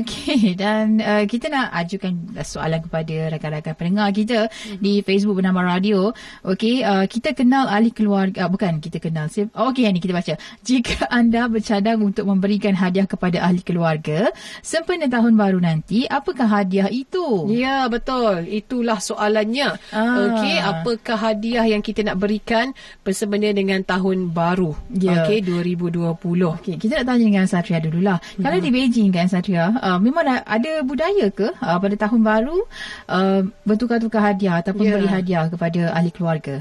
Okey, 0.04 0.52
dan 0.60 1.00
uh, 1.00 1.24
kita 1.24 1.48
nak 1.48 1.72
ajukan 1.72 2.12
soalan 2.44 2.84
kepada 2.84 3.32
rakan-rakan 3.32 3.74
pendengar 3.80 4.08
kita 4.12 4.38
mm-hmm. 4.52 4.78
di 4.84 5.00
Facebook 5.00 5.40
bernama 5.40 5.64
Radio. 5.64 6.12
Okey, 6.44 6.84
uh, 6.84 7.08
kita 7.08 7.32
kenal 7.32 7.72
ahli 7.72 7.88
keluarga, 7.88 8.44
uh, 8.44 8.50
bukan 8.52 8.84
kita 8.84 9.00
kenal. 9.00 9.32
Okey, 9.32 9.88
ini 9.88 9.96
kita 9.96 10.12
baca. 10.12 10.36
Jika 10.60 11.08
anda 11.08 11.48
bercadang 11.48 12.04
untuk 12.04 12.28
memberikan 12.28 12.76
hadiah 12.76 13.08
kepada 13.08 13.48
ahli 13.48 13.64
keluarga 13.64 14.28
sempena 14.60 15.08
tahun 15.08 15.40
baru 15.40 15.56
nanti, 15.64 16.04
apakah 16.04 16.44
hadiah 16.44 16.92
itu? 16.92 17.48
Ya, 17.48 17.88
betul. 17.88 18.44
Itulah 18.44 19.00
soalannya. 19.00 19.80
Ah. 19.88 20.20
Okey, 20.36 20.56
apakah 20.60 21.16
hadiah 21.16 21.64
yang 21.64 21.80
kita 21.80 22.04
nak 22.04 22.26
berikan 22.36 22.76
bersempena 23.00 23.48
dengan 23.56 23.80
tahun 23.80 24.36
baru. 24.36 24.76
Yeah. 24.92 25.24
Okey 25.24 25.40
2020. 25.48 26.20
Okey, 26.60 26.76
kita 26.76 27.00
nak 27.00 27.06
tanya 27.08 27.24
dengan 27.24 27.46
Satria 27.48 27.80
dululah. 27.80 28.20
Hmm. 28.20 28.44
Kalau 28.44 28.60
di 28.60 28.68
Beijing 28.68 29.08
kan 29.08 29.24
Satria, 29.32 29.72
uh, 29.72 29.96
memang 29.96 30.28
ada 30.28 30.84
budaya 30.84 31.32
ke 31.32 31.48
uh, 31.56 31.78
pada 31.80 31.96
tahun 31.96 32.20
baru 32.20 32.60
uh, 33.08 33.40
bertukar-tukar 33.64 34.20
hadiah 34.20 34.60
ataupun 34.60 34.84
yeah. 34.84 34.94
beri 35.00 35.08
hadiah 35.08 35.44
kepada 35.48 35.96
ahli 35.96 36.12
keluarga? 36.12 36.60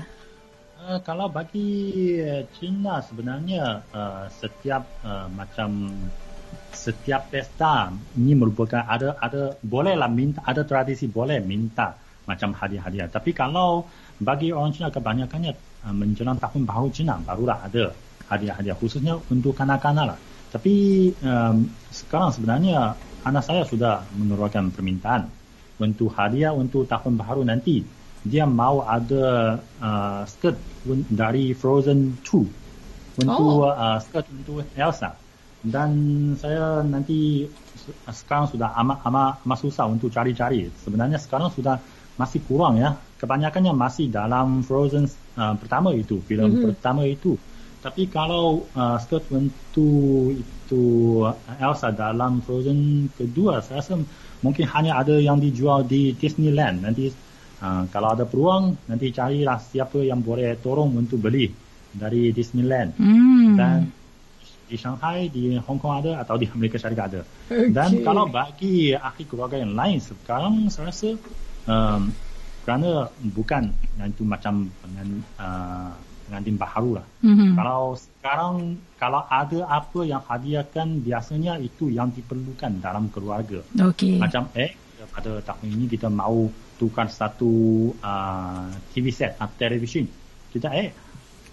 Uh, 0.79 1.03
kalau 1.03 1.27
bagi 1.27 2.23
China 2.55 3.03
sebenarnya 3.03 3.83
uh, 3.91 4.31
setiap 4.31 4.87
uh, 5.03 5.27
macam 5.27 5.91
setiap 6.71 7.27
pesta 7.27 7.91
ini 8.15 8.31
merupakan 8.31 8.87
ada 8.87 9.19
ada 9.19 9.59
bolehlah 9.59 10.07
minta 10.07 10.39
ada 10.47 10.63
tradisi 10.63 11.07
boleh 11.07 11.39
minta 11.43 11.95
macam 12.27 12.53
hadiah-hadiah 12.53 13.07
tapi 13.09 13.31
kalau 13.31 13.87
bagi 14.19 14.55
orang 14.55 14.71
Cina 14.71 14.87
kebanyakannya 14.87 15.51
uh, 15.83 15.95
menjelang 15.95 16.39
tahun 16.39 16.63
baru 16.63 16.87
Cina 16.91 17.19
barulah 17.19 17.59
ada 17.67 17.91
hadiah-hadiah 18.31 18.77
khususnya 18.79 19.19
untuk 19.29 19.53
kanak-kanak 19.53 20.15
lah. 20.15 20.19
Tapi 20.49 20.73
um, 21.19 21.67
sekarang 21.91 22.31
sebenarnya 22.31 22.95
anak 23.27 23.43
saya 23.43 23.67
sudah 23.67 24.07
mengeluarkan 24.15 24.71
permintaan 24.71 25.27
untuk 25.81 26.15
hadiah 26.15 26.55
untuk 26.55 26.87
tahun 26.87 27.19
baru 27.19 27.43
nanti. 27.43 27.83
Dia 28.25 28.49
mau 28.49 28.81
ada 28.81 29.59
uh, 29.61 30.25
skirt 30.25 30.57
dari 31.13 31.53
Frozen 31.53 32.25
2 32.25 33.21
untuk 33.21 33.61
oh. 33.61 33.69
uh, 33.69 34.01
skirt 34.01 34.25
untuk 34.33 34.65
Elsa. 34.73 35.13
Dan 35.61 35.89
saya 36.37 36.81
nanti 36.81 37.45
sekarang 38.09 38.49
sudah 38.49 38.73
amat 38.81 39.05
amat 39.05 39.45
amat 39.45 39.57
susah 39.61 39.85
untuk 39.85 40.09
cari-cari. 40.09 40.65
Sebenarnya 40.81 41.21
sekarang 41.21 41.53
sudah 41.53 41.77
masih 42.17 42.41
kurang 42.47 42.79
ya 42.81 42.97
kebanyakannya 43.19 43.73
masih 43.75 44.11
dalam 44.11 44.61
Frozen 44.61 45.07
uh, 45.39 45.55
pertama 45.55 45.95
itu, 45.95 46.19
filem 46.23 46.51
mm-hmm. 46.51 46.65
pertama 46.75 47.07
itu. 47.07 47.39
Tapi 47.85 48.09
kalau 48.09 48.65
uh, 48.73 48.97
skirt 48.97 49.29
untuk 49.29 50.33
itu 50.33 50.85
Elsa 51.61 51.93
dalam 51.93 52.41
Frozen 52.41 53.11
kedua, 53.13 53.61
saya 53.61 53.85
rasa 53.85 54.01
mungkin 54.41 54.65
hanya 54.73 54.97
ada 54.97 55.15
yang 55.21 55.37
dijual 55.37 55.85
di 55.85 56.17
Disneyland. 56.17 56.81
Nanti 56.81 57.13
uh, 57.61 57.85
kalau 57.93 58.17
ada 58.17 58.25
peluang, 58.25 58.89
nanti 58.89 59.13
carilah 59.13 59.61
siapa 59.61 60.01
yang 60.01 60.25
boleh 60.25 60.57
tolong 60.57 60.97
untuk 60.97 61.21
beli 61.21 61.53
dari 61.93 62.33
Disneyland. 62.33 62.97
Mm. 62.97 63.53
Dan 63.53 63.79
di 64.65 64.75
Shanghai, 64.81 65.29
di 65.29 65.53
Hong 65.61 65.77
Kong 65.77 66.01
ada 66.01 66.25
atau 66.25 66.41
di 66.41 66.49
Amerika 66.49 66.81
Syarikat 66.81 67.05
ada. 67.13 67.21
Okay. 67.21 67.69
Dan 67.69 68.01
kalau 68.01 68.25
bagi 68.25 68.97
ahli 68.97 69.23
keluarga 69.29 69.61
yang 69.61 69.77
lain 69.77 70.01
sekarang 70.01 70.73
saya 70.73 70.89
rasa 70.89 71.13
um, 71.69 72.09
kerana 72.65 73.07
bukan 73.21 73.69
yang 74.01 74.09
itu 74.09 74.25
macam 74.25 74.65
dengan 74.81 75.21
uh, 75.37 75.93
pengantin 76.25 76.57
baharu 76.57 76.91
lah. 76.97 77.05
Mm-hmm. 77.21 77.51
Kalau 77.53 77.83
sekarang 77.93 78.55
kalau 78.97 79.21
ada 79.29 79.59
apa 79.69 79.99
yang 80.01 80.21
hadiahkan 80.25 81.05
biasanya 81.05 81.61
itu 81.61 81.93
yang 81.93 82.09
diperlukan 82.09 82.81
dalam 82.81 83.13
keluarga. 83.13 83.61
Okay. 83.93 84.17
Macam 84.17 84.49
eh 84.57 84.73
pada 85.13 85.37
tahun 85.45 85.77
ini 85.77 85.85
kita 85.85 86.09
mau 86.09 86.49
tukar 86.81 87.07
satu 87.07 87.93
uh, 88.01 88.67
TV 88.91 89.13
set 89.13 89.37
atau 89.37 89.55
television. 89.55 90.09
Kita 90.49 90.73
eh 90.73 90.89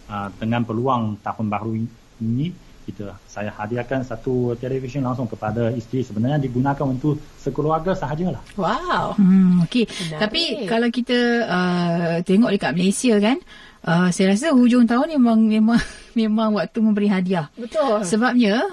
uh, 0.08 0.32
dengan 0.40 0.64
peluang 0.64 1.20
tahun 1.20 1.46
baru 1.52 1.72
ini 2.24 2.71
kita 2.82 3.14
saya 3.30 3.50
hadiahkan 3.54 4.02
satu 4.02 4.58
televisyen 4.58 5.06
langsung 5.06 5.30
kepada 5.30 5.70
isteri 5.72 6.02
sebenarnya 6.02 6.42
digunakan 6.42 6.86
untuk 6.86 7.18
sekeluarga 7.38 7.94
sahajalah. 7.94 8.42
Wow. 8.58 9.14
Hmm 9.16 9.62
okey. 9.66 9.84
Tapi 10.18 10.66
kalau 10.66 10.88
kita 10.90 11.18
uh, 11.46 12.16
tengok 12.26 12.50
dekat 12.52 12.72
Malaysia 12.74 13.14
kan 13.22 13.38
uh, 13.86 14.08
saya 14.10 14.34
rasa 14.34 14.54
hujung 14.54 14.86
tahun 14.86 15.18
memang 15.18 15.38
memang 15.46 15.80
memang 16.20 16.48
waktu 16.58 16.78
memberi 16.82 17.08
hadiah. 17.08 17.46
Betul. 17.54 18.02
Sebabnya 18.06 18.66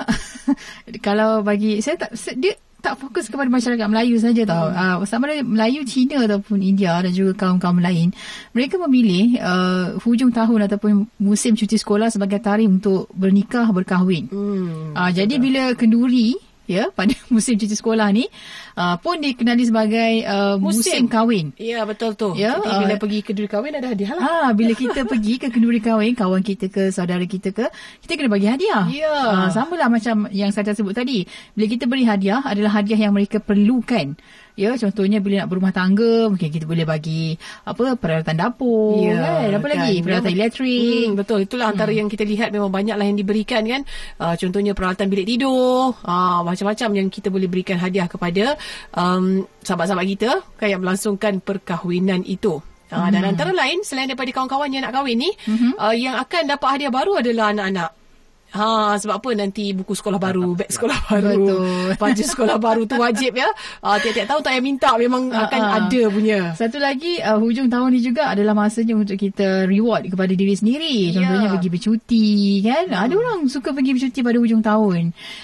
kalau 1.05 1.41
bagi 1.41 1.79
saya 1.79 1.95
tak 2.07 2.13
dia 2.37 2.53
tak 2.79 2.95
fokus 2.99 3.27
kepada 3.27 3.51
masyarakat 3.51 3.87
Melayu 3.87 4.15
saja 4.19 4.43
tau. 4.47 4.71
Hmm. 4.71 5.03
Uh, 5.03 5.07
sama 5.07 5.27
ada 5.27 5.43
Melayu, 5.43 5.83
Cina 5.83 6.23
ataupun 6.23 6.63
India 6.63 6.95
dan 6.99 7.11
juga 7.11 7.35
kaum-kaum 7.35 7.79
lain. 7.79 8.15
Mereka 8.55 8.79
memilih 8.87 9.39
uh, 9.39 9.85
hujung 10.01 10.31
tahun 10.31 10.67
ataupun 10.71 11.07
musim 11.19 11.53
cuti 11.59 11.75
sekolah 11.75 12.07
sebagai 12.09 12.39
tarikh 12.39 12.71
untuk 12.71 13.11
bernikah, 13.11 13.67
berkahwin. 13.69 14.31
Hmm. 14.31 14.95
Uh, 14.95 15.11
jadi 15.11 15.35
bila 15.37 15.75
kenduri 15.75 16.48
ya 16.69 16.93
pada 16.93 17.17
musim 17.33 17.57
cuti 17.57 17.73
sekolah 17.73 18.13
ni 18.13 18.29
uh, 18.77 19.01
pun 19.01 19.17
dikenali 19.17 19.65
sebagai 19.65 20.11
uh, 20.29 20.55
musim. 20.61 20.85
musim 20.85 21.03
kahwin. 21.09 21.45
Ya 21.57 21.81
betul 21.89 22.13
tu. 22.13 22.37
Ya 22.37 22.61
Jadi, 22.61 22.85
bila 22.85 22.93
uh, 22.93 22.99
pergi 23.01 23.19
ke 23.25 23.33
kenduri 23.33 23.49
kahwin 23.49 23.73
ada 23.73 23.89
hadiah 23.89 24.13
lah. 24.13 24.21
Ha 24.21 24.33
bila 24.53 24.77
kita 24.85 25.09
pergi 25.09 25.41
ke 25.41 25.49
kenduri 25.49 25.81
kahwin 25.81 26.13
kawan 26.13 26.45
kita 26.45 26.69
ke 26.69 26.93
saudara 26.93 27.25
kita 27.25 27.49
ke 27.49 27.65
kita 28.05 28.11
kena 28.13 28.29
bagi 28.29 28.45
hadiah. 28.45 28.85
Ya. 28.93 29.09
Uh, 29.09 29.49
samalah 29.49 29.89
macam 29.89 30.29
yang 30.29 30.53
saya 30.53 30.77
sebut 30.77 30.93
tadi. 30.93 31.25
Bila 31.57 31.65
kita 31.65 31.89
beri 31.89 32.05
hadiah 32.05 32.45
adalah 32.45 32.77
hadiah 32.77 33.09
yang 33.09 33.17
mereka 33.17 33.41
perlukan. 33.41 34.13
Ya, 34.59 34.75
contohnya 34.75 35.23
bila 35.23 35.39
nak 35.39 35.55
berumah 35.55 35.71
tangga, 35.71 36.27
mungkin 36.27 36.51
kita 36.51 36.67
boleh 36.67 36.83
bagi 36.83 37.39
apa 37.63 37.95
peralatan 37.95 38.35
dapur, 38.35 38.99
ya, 38.99 39.15
kan? 39.15 39.55
Apa 39.55 39.67
kan? 39.71 39.71
lagi? 39.71 39.95
Peralatan 40.03 40.31
elektrik. 40.35 41.07
Hmm, 41.07 41.15
betul, 41.15 41.39
itulah 41.47 41.71
antara 41.71 41.95
hmm. 41.95 41.99
yang 42.03 42.07
kita 42.11 42.27
lihat 42.27 42.51
memang 42.51 42.67
banyaklah 42.67 43.07
yang 43.07 43.15
diberikan 43.15 43.63
kan. 43.63 43.87
Uh, 44.19 44.35
contohnya 44.35 44.75
peralatan 44.75 45.07
bilik 45.07 45.31
tidur, 45.31 45.95
uh, 46.03 46.43
macam-macam 46.43 46.89
yang 46.91 47.07
kita 47.07 47.31
boleh 47.31 47.47
berikan 47.47 47.79
hadiah 47.79 48.11
kepada 48.11 48.59
um, 48.99 49.47
sahabat-sahabat 49.63 50.05
kita 50.19 50.43
kan 50.59 50.67
yang 50.67 50.83
melangsungkan 50.83 51.39
perkahwinan 51.39 52.27
itu. 52.27 52.59
Uh, 52.91 53.07
hmm. 53.07 53.15
Dan 53.15 53.21
antara 53.31 53.55
lain, 53.55 53.79
selain 53.87 54.11
daripada 54.11 54.27
kawan-kawan 54.35 54.75
yang 54.75 54.83
nak 54.83 54.91
kahwin 54.91 55.23
ni, 55.23 55.31
hmm. 55.47 55.79
uh, 55.79 55.95
yang 55.95 56.19
akan 56.19 56.51
dapat 56.51 56.67
hadiah 56.75 56.91
baru 56.91 57.23
adalah 57.23 57.55
anak-anak. 57.55 57.98
Ha 58.49 58.97
sebab 58.97 59.21
apa 59.21 59.29
nanti 59.37 59.77
buku 59.77 59.93
sekolah 59.93 60.17
baru, 60.17 60.57
beg 60.57 60.73
sekolah 60.73 60.99
baru, 61.05 61.37
Betul. 61.37 62.01
baju 62.01 62.23
sekolah 62.25 62.57
baru 62.57 62.81
tu 62.89 62.97
wajib 62.97 63.37
ya. 63.37 63.45
Uh, 63.85 64.01
tiap-tiap 64.01 64.25
tahun 64.25 64.41
tak 64.41 64.51
payah 64.57 64.63
minta 64.65 64.89
memang 64.97 65.29
uh, 65.29 65.45
akan 65.45 65.61
uh. 65.61 65.77
ada 65.77 66.01
punya. 66.09 66.39
Satu 66.57 66.81
lagi 66.81 67.21
uh, 67.21 67.37
hujung 67.37 67.69
tahun 67.69 67.93
ni 67.93 68.01
juga 68.01 68.33
adalah 68.33 68.57
masanya 68.57 68.97
untuk 68.97 69.21
kita 69.21 69.69
reward 69.69 70.09
kepada 70.09 70.33
diri 70.33 70.57
sendiri. 70.57 71.13
Contohnya 71.13 71.45
yeah. 71.45 71.53
pergi 71.53 71.69
bercuti 71.69 72.27
kan. 72.65 72.85
Hmm. 72.89 73.03
Ada 73.05 73.13
orang 73.21 73.39
suka 73.53 73.69
pergi 73.69 73.91
bercuti 73.93 74.19
pada 74.25 74.37
hujung 74.41 74.61
tahun. 74.65 75.01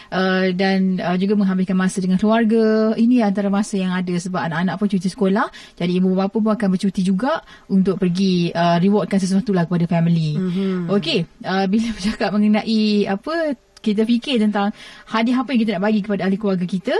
Uh, 0.09 0.45
dan 0.57 0.97
uh, 0.97 1.17
juga 1.21 1.33
menghabiskan 1.37 1.77
masa 1.77 2.01
dengan 2.01 2.17
keluarga. 2.17 2.97
Ini 2.97 3.21
antara 3.21 3.53
masa 3.53 3.77
yang 3.77 3.93
ada 3.93 4.17
sebab 4.17 4.49
anak-anak 4.49 4.81
pun 4.81 4.87
cuti 4.89 5.09
sekolah. 5.13 5.47
Jadi 5.77 6.01
ibu 6.01 6.09
bapa 6.17 6.41
pun 6.41 6.57
akan 6.57 6.69
bercuti 6.73 7.05
juga 7.05 7.45
untuk 7.69 8.01
pergi 8.01 8.49
uh, 8.49 8.81
rewardkan 8.81 9.21
sesuatu 9.21 9.53
lah 9.53 9.69
kepada 9.69 9.85
family. 9.85 10.33
Mm-hmm. 10.41 10.89
Okey, 10.89 11.19
uh, 11.45 11.65
bila 11.69 11.87
bercakap 11.93 12.29
mengenai 12.33 12.94
apa 13.03 13.60
kita 13.86 14.01
fikir 14.01 14.41
tentang 14.41 14.73
hadiah 15.05 15.45
apa 15.45 15.53
yang 15.53 15.62
kita 15.62 15.71
nak 15.77 15.84
bagi 15.86 16.01
kepada 16.01 16.25
ahli 16.25 16.38
keluarga 16.41 16.65
kita. 16.65 16.95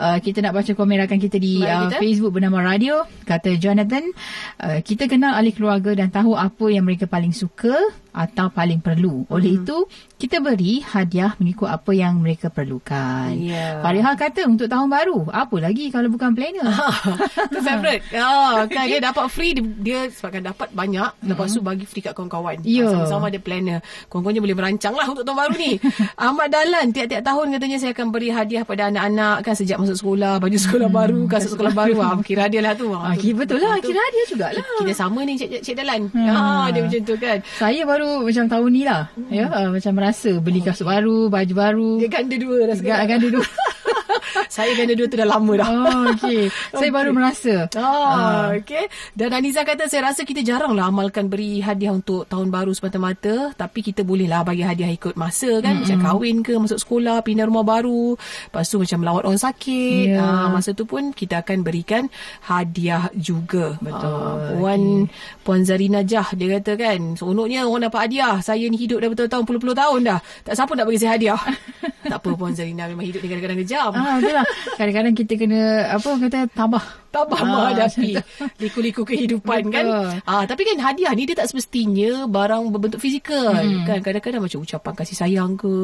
Uh, 0.00 0.16
kita 0.24 0.40
nak 0.40 0.56
baca 0.56 0.72
komen 0.72 0.96
rakan 1.04 1.20
kita 1.20 1.36
di 1.36 1.60
uh, 1.60 1.92
kita. 1.92 2.00
Facebook 2.00 2.32
bernama 2.32 2.64
Radio. 2.64 3.04
Kata 3.30 3.54
Jonathan, 3.54 4.10
uh, 4.58 4.82
kita 4.82 5.06
kenal 5.06 5.38
ahli 5.38 5.54
keluarga 5.54 5.94
dan 5.94 6.10
tahu 6.10 6.34
apa 6.34 6.66
yang 6.66 6.82
mereka 6.82 7.06
paling 7.06 7.30
suka 7.30 7.78
atau 8.10 8.50
paling 8.50 8.82
perlu. 8.82 9.22
Oleh 9.30 9.54
hmm. 9.54 9.58
itu, 9.62 9.76
kita 10.18 10.42
beri 10.42 10.82
hadiah 10.82 11.38
mengikut 11.38 11.70
apa 11.70 11.94
yang 11.94 12.18
mereka 12.18 12.50
perlukan. 12.50 13.32
Yeah. 13.38 13.80
Farihal 13.80 14.18
kata 14.18 14.50
untuk 14.50 14.66
tahun 14.66 14.90
baru, 14.90 15.30
apa 15.30 15.56
lagi 15.62 15.88
kalau 15.94 16.10
bukan 16.10 16.34
planner? 16.34 16.66
Itu 17.50 17.58
favourite. 17.62 18.02
Oh, 18.18 18.66
kan 18.74 18.84
dia 18.90 18.98
dapat 19.00 19.24
free, 19.30 19.54
dia 19.56 20.10
sebabkan 20.10 20.50
dapat 20.50 20.68
banyak, 20.74 21.10
hmm. 21.22 21.28
lepas 21.32 21.54
tu 21.54 21.62
bagi 21.62 21.86
free 21.86 22.02
kat 22.02 22.12
kawan-kawan. 22.12 22.60
Yeah. 22.66 22.90
Sama-sama 22.90 23.30
ada 23.30 23.38
planner. 23.38 23.78
Kawan-kawannya 24.10 24.42
boleh 24.42 24.56
merancang 24.58 24.94
lah 24.98 25.06
untuk 25.06 25.22
tahun 25.22 25.38
baru 25.46 25.54
ni. 25.54 25.72
Ahmad 26.26 26.48
Dalan, 26.50 26.90
tiap-tiap 26.90 27.22
tahun 27.22 27.46
katanya 27.56 27.78
saya 27.78 27.94
akan 27.94 28.06
beri 28.10 28.28
hadiah 28.34 28.66
pada 28.66 28.90
anak-anak 28.90 29.46
kan 29.46 29.54
sejak 29.54 29.78
masuk 29.78 29.96
sekolah, 29.96 30.42
baju 30.42 30.58
sekolah 30.58 30.88
hmm. 30.90 30.98
baru, 30.98 31.20
kasut 31.30 31.54
sekolah 31.54 31.72
baru. 31.72 31.96
Ah, 32.02 32.18
kira 32.26 32.50
hadiah 32.50 32.62
lah 32.66 32.74
tu. 32.74 32.90
Ah, 32.90 33.14
kira 33.20 33.36
betul 33.36 33.58
lah, 33.60 33.76
kira 33.78 34.00
hadiah 34.00 34.26
jugalah. 34.26 34.64
Kita 34.80 34.94
sama 34.96 35.20
ni 35.22 35.32
Cik, 35.36 35.60
Cik 35.62 35.74
Dalan. 35.76 36.08
Hmm. 36.10 36.28
Ah, 36.28 36.66
dia 36.72 36.80
macam 36.82 37.00
tu 37.04 37.14
kan. 37.20 37.38
Saya 37.60 37.80
baru 37.84 38.24
macam 38.24 38.44
tahun 38.48 38.70
ni 38.72 38.82
lah. 38.88 39.02
Hmm. 39.14 39.30
Ya, 39.30 39.44
uh, 39.48 39.68
macam 39.70 39.92
merasa 39.94 40.30
beli 40.40 40.60
kasut 40.64 40.88
baru, 40.88 41.28
baju 41.28 41.54
baru. 41.54 41.90
Dia 42.00 42.08
ganda 42.08 42.36
dua 42.40 42.56
dah. 42.72 42.76
Ganda 43.06 43.28
dua. 43.28 43.46
saya 44.54 44.70
ganda 44.76 44.94
dua 44.94 45.06
tu 45.10 45.16
dah 45.18 45.28
lama 45.28 45.52
dah. 45.56 45.68
Oh, 45.70 46.02
okay. 46.14 46.50
Saya 46.70 46.88
okay. 46.88 46.90
baru 46.92 47.10
merasa. 47.12 47.54
Oh, 47.76 47.82
uh. 47.82 48.54
okay. 48.56 48.86
Dan 49.12 49.34
Aniza 49.34 49.66
kata, 49.66 49.90
saya 49.90 50.12
rasa 50.12 50.22
kita 50.22 50.40
jarang 50.40 50.72
lah 50.74 50.88
amalkan 50.88 51.26
beri 51.26 51.60
hadiah 51.60 51.94
untuk 51.94 52.26
tahun 52.30 52.48
baru 52.48 52.72
semata-mata. 52.72 53.52
Tapi 53.54 53.80
kita 53.82 54.06
boleh 54.06 54.30
lah 54.30 54.46
bagi 54.46 54.62
hadiah 54.62 54.90
ikut 54.90 55.18
masa 55.18 55.58
kan. 55.60 55.80
Mm-hmm. 55.80 55.82
Macam 55.86 55.98
kahwin 56.04 56.36
ke, 56.46 56.54
masuk 56.56 56.78
sekolah, 56.80 57.22
pindah 57.26 57.46
rumah 57.46 57.66
baru. 57.66 58.14
Lepas 58.16 58.70
tu 58.70 58.78
macam 58.78 58.98
melawat 59.02 59.22
orang 59.26 59.40
sakit. 59.40 60.06
Yeah. 60.14 60.22
Uh, 60.22 60.48
masa 60.54 60.70
tu 60.72 60.84
pun 60.86 61.10
kita 61.10 61.42
akan 61.42 61.66
berikan 61.66 62.06
hadiah 62.46 63.10
juga. 63.16 63.76
Betul. 63.82 64.10
Uh, 64.10 64.38
Puan, 64.56 64.82
okay. 65.06 65.42
Puan 65.42 65.60
Zarina 65.66 66.00
Jah, 66.06 66.32
dia 66.34 66.58
kata 66.60 66.74
kan, 66.78 67.00
seronoknya 67.18 67.66
orang 67.66 67.90
dapat 67.90 68.10
hadiah. 68.10 68.38
Saya 68.40 68.66
ni 68.66 68.78
hidup 68.78 69.02
dah 69.02 69.08
betul-betul 69.10 69.42
puluh-puluh 69.46 69.76
tahun 69.76 70.00
dah. 70.06 70.20
Tak 70.46 70.54
siapa 70.56 70.72
nak 70.74 70.86
bagi 70.86 71.00
saya 71.00 71.12
hadiah. 71.18 71.40
tak 72.06 72.18
apa 72.22 72.28
Puan 72.36 72.52
Zarina 72.56 72.88
memang 72.88 73.04
hidup 73.04 73.20
ni 73.20 73.28
kadang-kadang 73.28 73.60
kejam. 73.60 73.90
Ah, 73.92 74.16
lah. 74.20 74.46
Kadang-kadang 74.78 75.14
kita 75.16 75.32
kena 75.36 75.62
apa 75.92 76.10
kata 76.16 76.38
tabah 76.52 76.84
tabah 77.10 77.42
ha, 77.42 77.46
menghadapi 77.46 78.16
liku-liku 78.62 79.02
kehidupan 79.02 79.68
kan. 79.68 79.86
Ah 80.24 80.46
tapi 80.46 80.62
kan 80.64 80.78
hadiah 80.78 81.12
ni 81.12 81.26
dia 81.26 81.36
tak 81.36 81.50
semestinya 81.50 82.24
barang 82.30 82.70
berbentuk 82.70 83.02
fizikal 83.02 83.54
hmm. 83.54 83.84
kan. 83.84 83.98
Kadang-kadang 84.00 84.42
macam 84.46 84.62
ucapan 84.62 84.92
kasih 84.96 85.16
sayang 85.18 85.58
ke 85.58 85.74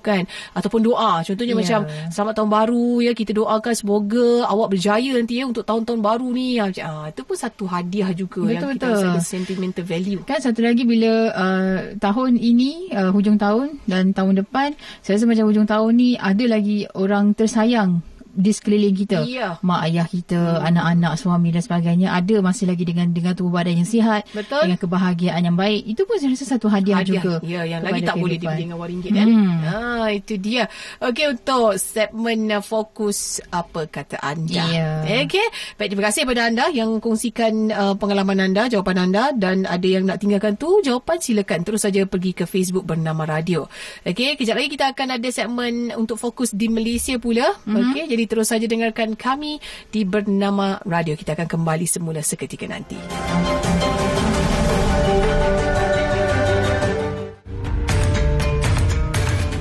kan 0.00 0.24
ataupun 0.54 0.80
doa. 0.86 1.20
Contohnya 1.26 1.54
yeah. 1.54 1.60
macam 1.60 1.80
selamat 2.10 2.34
tahun 2.38 2.50
baru 2.50 2.88
ya 3.02 3.12
kita 3.12 3.32
doakan 3.34 3.74
semoga 3.74 4.46
awak 4.46 4.78
berjaya 4.78 5.10
nanti 5.18 5.42
ya 5.42 5.44
untuk 5.50 5.66
tahun-tahun 5.66 6.00
baru 6.00 6.26
ni. 6.30 6.58
Ah 6.62 7.10
itu 7.10 7.22
pun 7.26 7.36
satu 7.36 7.66
hadiah 7.66 8.14
juga 8.14 8.46
betul, 8.46 8.54
yang 8.54 8.62
kita 8.78 8.86
betul. 8.88 9.10
ada 9.10 9.20
sentimental 9.20 9.84
value. 9.84 10.22
Kan 10.24 10.38
satu 10.38 10.62
lagi 10.62 10.82
bila 10.86 11.34
uh, 11.34 11.78
tahun 11.98 12.38
ini 12.38 12.94
uh, 12.94 13.10
hujung 13.10 13.36
tahun 13.36 13.82
dan 13.90 14.14
tahun 14.14 14.46
depan 14.46 14.78
saya 15.02 15.18
rasa 15.18 15.26
macam 15.26 15.44
hujung 15.50 15.66
tahun 15.66 15.90
ni 15.98 16.10
ada 16.16 16.44
lagi 16.46 16.86
orang 16.94 17.34
tersayang 17.34 18.00
di 18.36 18.52
sekeliling 18.52 18.92
kita 18.92 19.24
yeah. 19.24 19.56
mak 19.64 19.88
ayah 19.88 20.04
kita 20.04 20.36
hmm. 20.36 20.68
anak-anak 20.68 21.12
suami 21.16 21.48
dan 21.56 21.64
sebagainya 21.64 22.12
ada 22.12 22.36
masih 22.44 22.68
lagi 22.68 22.84
dengan 22.84 23.08
dengan 23.08 23.32
tubuh 23.32 23.56
badan 23.56 23.80
yang 23.80 23.88
sihat 23.88 24.28
Betul. 24.36 24.68
dengan 24.68 24.78
kebahagiaan 24.78 25.40
yang 25.40 25.56
baik 25.56 25.88
itu 25.88 26.04
pun 26.04 26.20
saya 26.20 26.36
rasa 26.36 26.44
satu 26.44 26.68
hadiah, 26.68 27.00
hadiah. 27.00 27.24
juga 27.24 27.34
ya 27.40 27.64
yang 27.64 27.80
lagi 27.80 28.04
tak 28.04 28.20
boleh 28.20 28.36
dibeli 28.36 28.68
dengan 28.68 28.76
wang 28.76 28.90
ringgit 28.92 29.10
kan 29.16 29.26
hmm. 29.26 29.56
ha 29.64 29.78
itu 30.12 30.34
dia 30.36 30.68
okey 31.00 31.26
untuk 31.32 31.80
segmen 31.80 32.52
fokus 32.60 33.40
apa 33.48 33.88
kata 33.88 34.20
anda 34.20 34.64
yeah. 34.68 35.24
okey 35.24 35.46
baik 35.80 35.88
terima 35.96 36.04
kasih 36.12 36.28
kepada 36.28 36.42
anda 36.52 36.64
yang 36.68 37.00
kongsikan 37.00 37.72
uh, 37.72 37.94
pengalaman 37.96 38.52
anda 38.52 38.68
jawapan 38.68 39.08
anda 39.08 39.32
dan 39.32 39.64
ada 39.64 39.88
yang 39.88 40.04
nak 40.04 40.20
tinggalkan 40.20 40.60
tu 40.60 40.84
jawapan 40.84 41.16
silakan 41.16 41.64
terus 41.64 41.88
saja 41.88 42.04
pergi 42.04 42.36
ke 42.36 42.44
Facebook 42.44 42.84
bernama 42.84 43.24
radio 43.24 43.64
okey 44.04 44.36
kejap 44.36 44.60
lagi 44.60 44.68
kita 44.76 44.92
akan 44.92 45.16
ada 45.16 45.28
segmen 45.32 45.96
untuk 45.96 46.20
fokus 46.20 46.52
di 46.52 46.68
Malaysia 46.68 47.16
pula 47.16 47.56
mm-hmm. 47.64 47.80
okey 47.80 48.04
jadi 48.12 48.25
terus 48.26 48.50
saja 48.50 48.66
dengarkan 48.68 49.14
kami 49.14 49.58
di 49.90 50.06
Bernama 50.06 50.78
Radio. 50.84 51.14
Kita 51.14 51.34
akan 51.34 51.48
kembali 51.48 51.86
semula 51.86 52.20
seketika 52.20 52.66
nanti. 52.68 52.98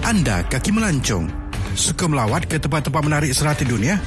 Anda 0.06 0.45
kaki 0.45 0.69
melancong, 0.69 1.25
suka 1.73 2.06
melawat 2.06 2.45
ke 2.45 2.62
tempat-tempat 2.62 3.01
menarik 3.01 3.34
serata 3.34 3.65
dunia? 3.65 3.97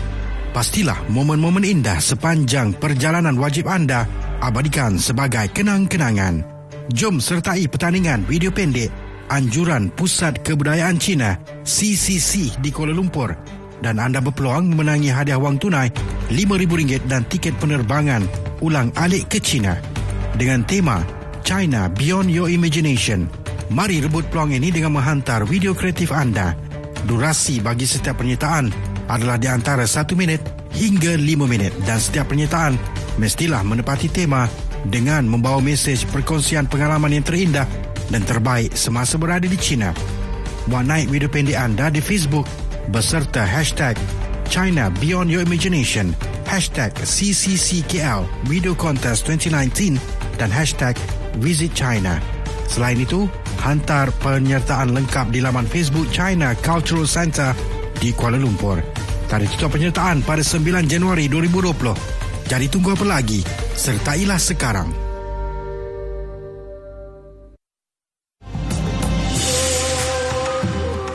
Pastilah 0.55 0.97
momen-momen 1.11 1.67
indah 1.67 2.01
sepanjang 2.01 2.73
perjalanan 2.79 3.37
wajib 3.37 3.69
anda 3.69 4.09
abadikan 4.41 4.97
sebagai 4.97 5.51
kenang-kenangan. 5.53 6.41
Jom 6.95 7.21
sertai 7.21 7.69
pertandingan 7.69 8.25
video 8.25 8.49
pendek 8.49 8.89
Anjuran 9.29 9.93
Pusat 9.93 10.41
Kebudayaan 10.41 10.97
Cina 10.97 11.37
CCC 11.61 12.57
di 12.65 12.73
Kuala 12.73 12.97
Lumpur 12.97 13.58
dan 13.83 14.03
anda 14.03 14.19
berpeluang 14.19 14.75
memenangi 14.75 15.11
hadiah 15.11 15.39
wang 15.39 15.59
tunai 15.59 15.91
RM5,000 16.29 17.09
dan 17.09 17.25
tiket 17.31 17.55
penerbangan 17.57 18.27
ulang 18.61 18.91
alik 18.99 19.31
ke 19.31 19.39
China 19.39 19.79
dengan 20.35 20.67
tema 20.67 21.03
China 21.47 21.89
Beyond 21.89 22.29
Your 22.29 22.49
Imagination. 22.53 23.31
Mari 23.69 24.01
rebut 24.01 24.29
peluang 24.33 24.57
ini 24.57 24.73
dengan 24.73 24.97
menghantar 24.97 25.45
video 25.45 25.77
kreatif 25.77 26.13
anda. 26.13 26.57
Durasi 27.05 27.61
bagi 27.61 27.85
setiap 27.85 28.21
penyertaan 28.21 28.69
adalah 29.09 29.41
di 29.41 29.49
antara 29.49 29.85
1 29.89 30.13
minit 30.19 30.41
hingga 30.77 31.17
5 31.17 31.25
minit 31.49 31.73
dan 31.89 31.97
setiap 31.97 32.29
penyertaan 32.29 32.77
mestilah 33.17 33.65
menepati 33.65 34.09
tema 34.13 34.45
dengan 34.89 35.25
membawa 35.27 35.59
mesej 35.59 36.05
perkongsian 36.13 36.69
pengalaman 36.69 37.17
yang 37.17 37.25
terindah 37.25 37.67
dan 38.09 38.25
terbaik 38.25 38.73
semasa 38.77 39.17
berada 39.21 39.49
di 39.49 39.57
China. 39.57 39.93
Buat 40.69 40.85
naik 40.85 41.09
video 41.09 41.29
pendek 41.33 41.57
anda 41.57 41.89
di 41.89 42.05
Facebook 42.05 42.45
beserta 42.89 43.45
hashtag 43.45 43.97
China 44.49 44.89
Beyond 45.01 45.29
Your 45.29 45.45
Imagination, 45.45 46.17
hashtag 46.49 46.97
CCCKL 46.97 48.25
Video 48.49 48.73
Contest 48.73 49.29
2019 49.29 50.01
dan 50.41 50.49
hashtag 50.49 50.97
Visit 51.39 51.77
China. 51.77 52.17
Selain 52.69 52.97
itu, 53.01 53.29
hantar 53.61 54.13
penyertaan 54.21 54.93
lengkap 54.97 55.33
di 55.33 55.41
laman 55.45 55.69
Facebook 55.69 56.09
China 56.13 56.57
Cultural 56.65 57.05
Center 57.05 57.53
di 58.01 58.13
Kuala 58.17 58.41
Lumpur. 58.41 58.81
Tarikh 59.29 59.53
tutup 59.57 59.77
penyertaan 59.77 60.25
pada 60.25 60.41
9 60.41 60.89
Januari 60.89 61.29
2020. 61.29 62.49
Jadi 62.49 62.67
tunggu 62.73 62.97
apa 62.97 63.05
lagi? 63.05 63.45
Sertailah 63.77 64.41
sekarang. 64.41 65.08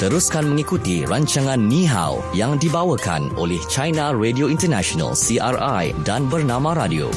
Teruskan 0.03 0.51
mengikuti 0.51 1.07
rancangan 1.07 1.55
Ni 1.55 1.87
Hao 1.87 2.19
yang 2.35 2.59
dibawakan 2.59 3.39
oleh 3.39 3.55
China 3.71 4.11
Radio 4.11 4.51
International 4.51 5.15
CRI 5.15 5.95
dan 6.03 6.27
Bernama 6.27 6.75
Radio. 6.75 7.07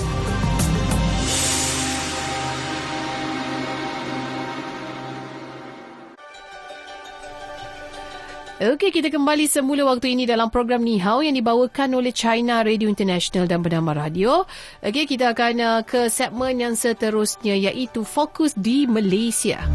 Okey, 8.63 8.95
kita 8.95 9.11
kembali 9.11 9.51
semula 9.51 9.83
waktu 9.91 10.15
ini 10.15 10.23
dalam 10.23 10.55
program 10.55 10.87
Ni 10.87 11.03
Hao 11.03 11.27
yang 11.27 11.35
dibawakan 11.35 11.91
oleh 11.91 12.15
China 12.15 12.63
Radio 12.63 12.87
International 12.87 13.51
dan 13.51 13.67
Bernama 13.67 13.99
Radio. 13.99 14.47
Okey, 14.87 15.11
kita 15.11 15.35
akan 15.35 15.55
uh, 15.59 15.83
ke 15.83 16.07
segmen 16.07 16.63
yang 16.63 16.79
seterusnya 16.79 17.59
iaitu 17.59 18.07
Fokus 18.07 18.55
di 18.55 18.87
Malaysia. 18.87 19.67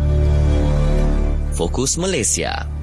Fokus 1.52 2.00
Malaysia. 2.00 2.80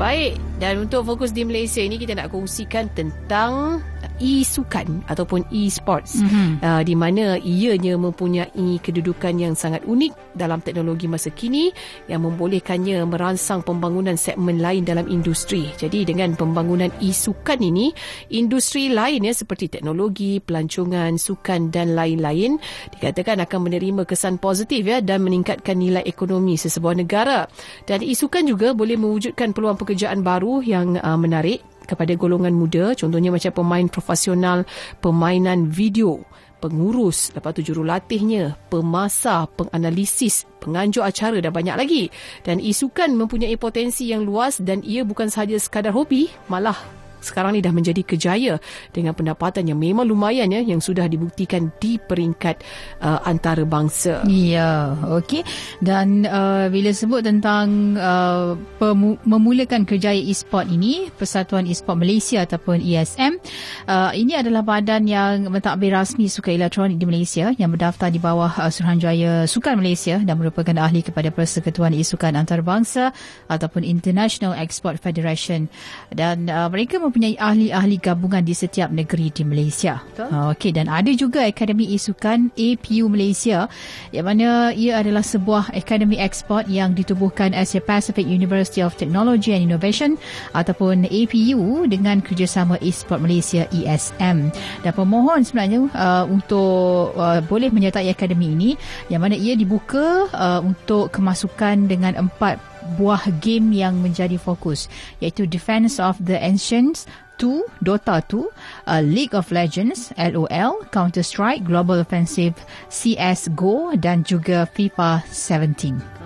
Baik, 0.00 0.40
dan 0.56 0.80
untuk 0.80 1.04
fokus 1.04 1.28
di 1.28 1.44
Malaysia 1.44 1.84
ini 1.84 2.00
kita 2.00 2.16
nak 2.16 2.32
kongsikan 2.32 2.88
tentang 2.96 3.84
e-sukan 4.20 5.02
ataupun 5.08 5.48
e-sports 5.50 6.20
mm-hmm. 6.20 6.62
uh, 6.62 6.82
di 6.84 6.94
mana 6.94 7.40
ianya 7.40 7.96
mempunyai 7.96 8.78
kedudukan 8.84 9.34
yang 9.40 9.56
sangat 9.56 9.82
unik 9.88 10.36
dalam 10.36 10.60
teknologi 10.60 11.10
masa 11.10 11.32
kini 11.32 11.72
yang 12.06 12.22
membolehkannya 12.22 13.02
merangsang 13.08 13.64
pembangunan 13.64 14.14
segmen 14.14 14.60
lain 14.60 14.84
dalam 14.86 15.08
industri. 15.08 15.72
Jadi 15.74 16.06
dengan 16.06 16.36
pembangunan 16.36 16.92
e-sukan 17.00 17.58
ini, 17.58 17.90
industri 18.30 18.92
lain 18.92 19.26
ya 19.26 19.34
seperti 19.34 19.72
teknologi, 19.72 20.38
pelancongan, 20.38 21.16
sukan 21.16 21.72
dan 21.72 21.96
lain-lain 21.96 22.60
dikatakan 22.94 23.42
akan 23.42 23.60
menerima 23.66 24.04
kesan 24.04 24.36
positif 24.36 24.84
ya 24.84 25.00
dan 25.00 25.24
meningkatkan 25.24 25.80
nilai 25.80 26.04
ekonomi 26.04 26.60
sesebuah 26.60 26.94
negara. 27.00 27.48
Dan 27.88 28.04
e-sukan 28.04 28.44
juga 28.46 28.76
boleh 28.76 29.00
mewujudkan 29.00 29.56
peluang 29.56 29.80
pekerjaan 29.80 30.20
baru 30.20 30.60
yang 30.60 31.00
uh, 31.00 31.16
menarik 31.16 31.64
kepada 31.90 32.14
golongan 32.14 32.54
muda 32.54 32.94
contohnya 32.94 33.34
macam 33.34 33.50
pemain 33.50 33.86
profesional 33.90 34.62
permainan 35.02 35.66
video 35.66 36.22
pengurus 36.62 37.32
lepas 37.34 37.56
tu 37.56 37.64
jurulatihnya 37.64 38.54
pemasar 38.70 39.48
penganalisis 39.58 40.46
penganjur 40.60 41.02
acara 41.02 41.40
dan 41.40 41.50
banyak 41.50 41.74
lagi. 41.74 42.02
Dan 42.44 42.60
isukan 42.60 43.16
mempunyai 43.16 43.56
potensi 43.56 44.12
yang 44.12 44.28
luas 44.28 44.60
dan 44.60 44.84
ia 44.84 45.02
bukan 45.02 45.32
sahaja 45.32 45.56
sekadar 45.56 45.96
hobi 45.96 46.28
malah 46.52 46.76
sekarang 47.20 47.56
ni 47.56 47.60
dah 47.60 47.72
menjadi 47.72 48.02
kejaya 48.02 48.56
dengan 48.90 49.14
pendapatan 49.14 49.68
yang 49.68 49.78
memang 49.78 50.08
lumayan 50.08 50.50
ya 50.50 50.60
yang 50.60 50.80
sudah 50.82 51.06
dibuktikan 51.06 51.70
di 51.78 52.00
peringkat 52.00 52.60
uh, 53.00 53.20
antarabangsa. 53.24 54.24
Ya, 54.26 54.96
okey. 55.20 55.44
Dan 55.78 56.24
uh, 56.26 56.66
bila 56.72 56.90
sebut 56.90 57.22
tentang 57.24 57.96
uh, 57.96 58.56
pemu- 58.80 59.20
memulakan 59.24 59.84
kerjaya 59.84 60.18
e-sport 60.18 60.66
ini, 60.68 61.08
Persatuan 61.14 61.68
E-sport 61.68 62.00
Malaysia 62.00 62.42
ataupun 62.42 62.80
ESM, 62.80 63.38
uh, 63.86 64.10
ini 64.16 64.36
adalah 64.36 64.64
badan 64.64 65.04
yang 65.06 65.48
mentadbir 65.52 65.92
rasmi 65.92 66.26
sukan 66.26 66.56
elektronik 66.56 66.96
di 66.96 67.06
Malaysia 67.06 67.52
yang 67.56 67.72
berdaftar 67.72 68.08
di 68.08 68.20
bawah 68.22 68.50
uh, 68.56 68.70
Suruhanjaya 68.72 69.44
Sukan 69.44 69.76
Malaysia 69.78 70.20
dan 70.20 70.34
merupakan 70.38 70.74
ahli 70.80 71.04
kepada 71.04 71.28
Persekutuan 71.34 71.92
E-sukan 71.92 72.36
Antarabangsa 72.36 73.12
ataupun 73.50 73.82
International 73.84 74.56
Export 74.56 75.02
Federation. 75.02 75.66
Dan 76.08 76.48
uh, 76.48 76.68
mereka 76.70 77.02
mempunyai 77.10 77.34
ahli-ahli 77.34 77.98
gabungan 77.98 78.46
di 78.46 78.54
setiap 78.54 78.94
negeri 78.94 79.34
di 79.34 79.42
Malaysia. 79.42 79.98
Uh, 80.14 80.54
Okey 80.54 80.70
dan 80.70 80.86
ada 80.86 81.10
juga 81.10 81.42
Akademi 81.42 81.90
Isukan 81.90 82.54
APU 82.54 83.10
Malaysia 83.10 83.66
yang 84.14 84.30
mana 84.30 84.70
ia 84.70 85.02
adalah 85.02 85.26
sebuah 85.26 85.74
akademi 85.74 86.22
ekspor 86.22 86.62
yang 86.70 86.94
ditubuhkan 86.94 87.50
Asia 87.50 87.82
Pacific 87.82 88.22
University 88.22 88.78
of 88.78 88.94
Technology 88.94 89.50
and 89.50 89.66
Innovation 89.66 90.14
ataupun 90.54 91.10
APU 91.10 91.90
dengan 91.90 92.22
kerjasama 92.22 92.78
Esport 92.78 93.18
Malaysia 93.18 93.66
ESM. 93.74 94.54
Dan 94.86 94.92
pemohon 94.94 95.42
sebenarnya 95.42 95.90
uh, 95.90 96.24
untuk 96.30 97.18
uh, 97.18 97.42
boleh 97.42 97.74
menyertai 97.74 98.06
akademi 98.06 98.54
ini 98.54 98.70
yang 99.10 99.26
mana 99.26 99.34
ia 99.34 99.58
dibuka 99.58 100.30
uh, 100.30 100.62
untuk 100.62 101.10
kemasukan 101.10 101.90
dengan 101.90 102.14
empat 102.14 102.69
buah 102.96 103.28
game 103.40 103.72
yang 103.76 103.98
menjadi 104.00 104.36
fokus 104.36 104.86
iaitu 105.20 105.48
Defense 105.48 106.00
of 106.00 106.20
the 106.20 106.36
Ancients 106.36 107.08
2, 107.40 107.64
Dota 107.80 108.20
2, 108.20 108.44
uh, 108.44 109.00
League 109.00 109.32
of 109.32 109.48
Legends, 109.48 110.12
LOL, 110.20 110.84
Counter-Strike, 110.92 111.64
Global 111.64 112.04
Offensive, 112.04 112.52
CSGO 112.92 113.96
dan 113.96 114.28
juga 114.28 114.68
FIFA 114.68 115.24
17. 115.24 116.19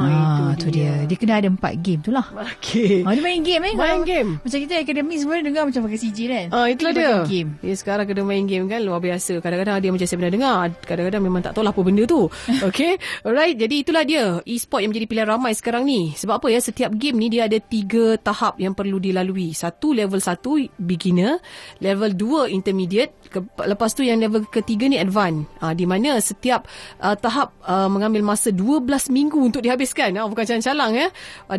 Ah, 0.00 0.52
itu, 0.56 0.68
dia. 0.70 1.04
dia. 1.04 1.06
Dia 1.10 1.16
kena 1.16 1.34
ada 1.38 1.48
empat 1.50 1.72
game 1.78 2.00
tu 2.00 2.10
lah. 2.10 2.26
Okay. 2.58 3.04
Ah, 3.06 3.12
dia 3.14 3.22
main 3.22 3.42
game 3.42 3.62
eh. 3.62 3.74
Main 3.74 4.02
Kalau- 4.02 4.06
game. 4.06 4.30
Macam 4.42 4.58
kita 4.58 4.74
akademi 4.80 5.14
sebenarnya 5.16 5.44
dengar 5.46 5.62
macam 5.68 5.80
pakai 5.86 5.98
CG 6.00 6.18
kan. 6.26 6.46
Ah 6.50 6.66
itulah 6.66 6.92
Dia 6.94 7.10
game. 7.24 7.50
Dia 7.60 7.74
sekarang 7.74 8.04
kena 8.04 8.22
main 8.22 8.44
game 8.44 8.66
kan 8.66 8.80
luar 8.80 8.98
biasa. 8.98 9.38
Kadang-kadang 9.38 9.76
dia 9.78 9.90
macam 9.90 10.06
saya 10.06 10.18
pernah 10.18 10.34
dengar, 10.34 10.56
kadang-kadang 10.82 11.22
memang 11.22 11.40
tak 11.42 11.52
tahu 11.54 11.62
lah 11.62 11.72
apa 11.72 11.82
benda 11.82 12.04
tu. 12.04 12.26
Okay. 12.64 12.96
Alright, 13.22 13.54
jadi 13.54 13.74
itulah 13.84 14.02
dia 14.02 14.40
e-sport 14.48 14.82
yang 14.82 14.90
menjadi 14.90 15.06
pilihan 15.06 15.28
ramai 15.28 15.52
sekarang 15.52 15.84
ni. 15.84 16.10
Sebab 16.16 16.40
apa 16.42 16.48
ya? 16.48 16.58
Setiap 16.58 16.96
game 16.96 17.20
ni 17.20 17.28
dia 17.28 17.44
ada 17.46 17.60
tiga 17.60 18.16
tahap 18.16 18.56
yang 18.58 18.72
perlu 18.72 18.96
dilalui. 18.98 19.52
Satu 19.52 19.92
level 19.92 20.18
satu 20.18 20.56
beginner, 20.80 21.38
level 21.78 22.16
dua 22.16 22.48
intermediate, 22.48 23.12
lepas 23.60 23.92
tu 23.92 24.02
yang 24.02 24.18
level 24.18 24.48
ketiga 24.48 24.88
ni 24.88 24.96
advance. 24.96 25.44
Ah 25.60 25.76
di 25.76 25.84
mana 25.84 26.16
setiap 26.18 26.64
uh, 26.98 27.14
tahap 27.14 27.52
uh, 27.62 27.86
mengambil 27.86 28.24
masa 28.24 28.48
12 28.50 28.86
minggu 29.10 29.38
untuk 29.38 29.60
dihabiskan. 29.84 30.16
Ah 30.16 30.24
bukan 30.24 30.44
calang-calang 30.48 30.92
ya. 30.96 31.08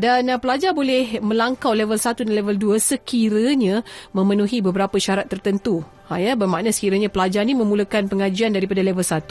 Dan 0.01 0.33
uh, 0.33 0.39
pelajar 0.41 0.73
boleh 0.73 1.21
melangkau 1.21 1.77
level 1.77 1.95
1 2.01 2.25
dan 2.25 2.33
level 2.33 2.57
2 2.57 2.81
sekiranya 2.81 3.85
memenuhi 4.17 4.65
beberapa 4.65 4.97
syarat 4.97 5.29
tertentu. 5.29 5.85
Ha 6.05 6.21
ya 6.21 6.37
bermakna 6.37 6.69
sekiranya 6.69 7.09
pelajar 7.09 7.41
ni 7.41 7.57
memulakan 7.57 8.05
pengajian 8.05 8.53
daripada 8.53 8.85
level 8.85 9.01
1, 9.01 9.25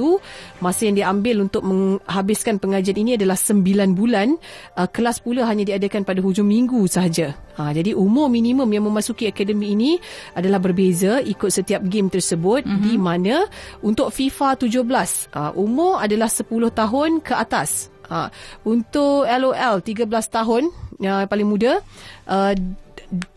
masa 0.59 0.81
yang 0.91 0.97
dia 0.99 1.07
ambil 1.07 1.47
untuk 1.47 1.63
menghabiskan 1.63 2.59
pengajian 2.59 2.99
ini 2.99 3.15
adalah 3.15 3.39
9 3.39 3.95
bulan, 3.95 4.35
uh, 4.75 4.91
kelas 4.91 5.23
pula 5.23 5.47
hanya 5.47 5.63
diadakan 5.63 6.03
pada 6.03 6.19
hujung 6.19 6.51
minggu 6.51 6.83
sahaja. 6.91 7.39
Ha 7.55 7.71
jadi 7.71 7.95
umur 7.95 8.27
minimum 8.27 8.67
yang 8.75 8.91
memasuki 8.91 9.31
akademi 9.31 9.79
ini 9.79 10.03
adalah 10.35 10.59
berbeza 10.59 11.23
ikut 11.23 11.47
setiap 11.47 11.87
game 11.87 12.11
tersebut 12.11 12.67
mm-hmm. 12.67 12.83
di 12.83 12.95
mana 12.99 13.47
untuk 13.79 14.11
FIFA 14.11 14.59
17 14.59 14.83
uh, 15.31 15.55
umur 15.55 16.03
adalah 16.03 16.27
10 16.27 16.43
tahun 16.75 17.23
ke 17.23 17.39
atas. 17.39 17.94
Ha, 18.05 18.29
untuk 18.69 19.25
LOL 19.25 19.81
13 19.81 20.05
tahun 20.29 20.69
yang 21.01 21.25
paling 21.25 21.49
muda 21.49 21.81
uh, 22.29 22.53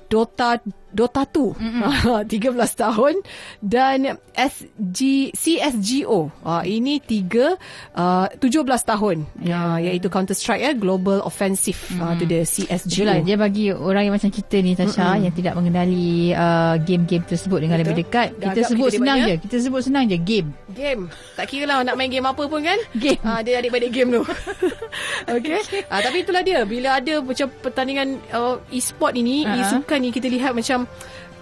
Dota 0.07 0.59
Dota 0.93 1.27
2 1.27 1.57
mm-hmm. 1.59 2.27
13 2.31 2.83
tahun 2.83 3.13
dan 3.59 4.15
SG 4.31 5.33
CSGO 5.35 6.31
uh, 6.45 6.63
ini 6.63 7.01
3 7.03 7.97
uh, 7.97 8.27
17 8.39 8.63
tahun 8.63 9.15
yeah. 9.43 9.75
uh, 9.75 9.77
iaitu 9.81 10.07
Counter 10.07 10.37
Strike 10.37 10.63
ya 10.63 10.71
Global 10.77 11.25
Offensive 11.25 11.75
mm-hmm. 11.75 12.03
uh, 12.03 12.13
tu 12.15 12.23
dia 12.23 12.41
CSGO. 12.45 13.03
Itulah 13.03 13.17
dia 13.25 13.35
bagi 13.35 13.65
orang 13.73 14.07
yang 14.07 14.15
macam 14.15 14.29
kita 14.29 14.61
ni 14.61 14.77
Tasha 14.77 15.01
mm-hmm. 15.01 15.23
yang 15.27 15.33
tidak 15.33 15.53
mengenali 15.57 16.31
uh, 16.37 16.75
game-game 16.85 17.25
tersebut 17.25 17.59
dengan 17.65 17.81
Betul. 17.81 17.89
lebih 17.89 17.95
dekat. 18.05 18.27
Kita 18.37 18.53
Gagap 18.53 18.69
sebut 18.69 18.87
kita 18.87 18.97
senang 19.01 19.17
debatnya. 19.17 19.35
je. 19.35 19.43
Kita 19.43 19.55
sebut 19.63 19.81
senang 19.81 20.03
je 20.05 20.17
game. 20.21 20.49
Game. 20.77 21.01
Tak 21.33 21.45
kira 21.49 21.63
lah 21.65 21.75
nak 21.81 21.95
main 21.97 22.09
game 22.13 22.27
apa 22.27 22.43
pun 22.45 22.61
kan. 22.61 22.79
Game. 22.93 23.19
Uh, 23.25 23.41
dia 23.41 23.59
adik-adik 23.59 23.91
game 23.91 24.09
tu. 24.13 24.21
okay. 25.35 25.59
Uh, 25.89 26.01
tapi 26.01 26.17
itulah 26.21 26.41
dia. 26.45 26.61
Bila 26.63 27.01
ada 27.01 27.13
macam 27.19 27.47
pertandingan 27.61 28.21
uh, 28.31 28.61
e-sport 28.69 29.17
ini, 29.17 29.47
Ah, 29.47 29.49
ah. 29.49 29.53
uh-huh. 29.57 29.63
e-sukan 29.63 29.99
ni 30.03 30.09
kita 30.11 30.27
lihat 30.27 30.51
macam 30.53 30.76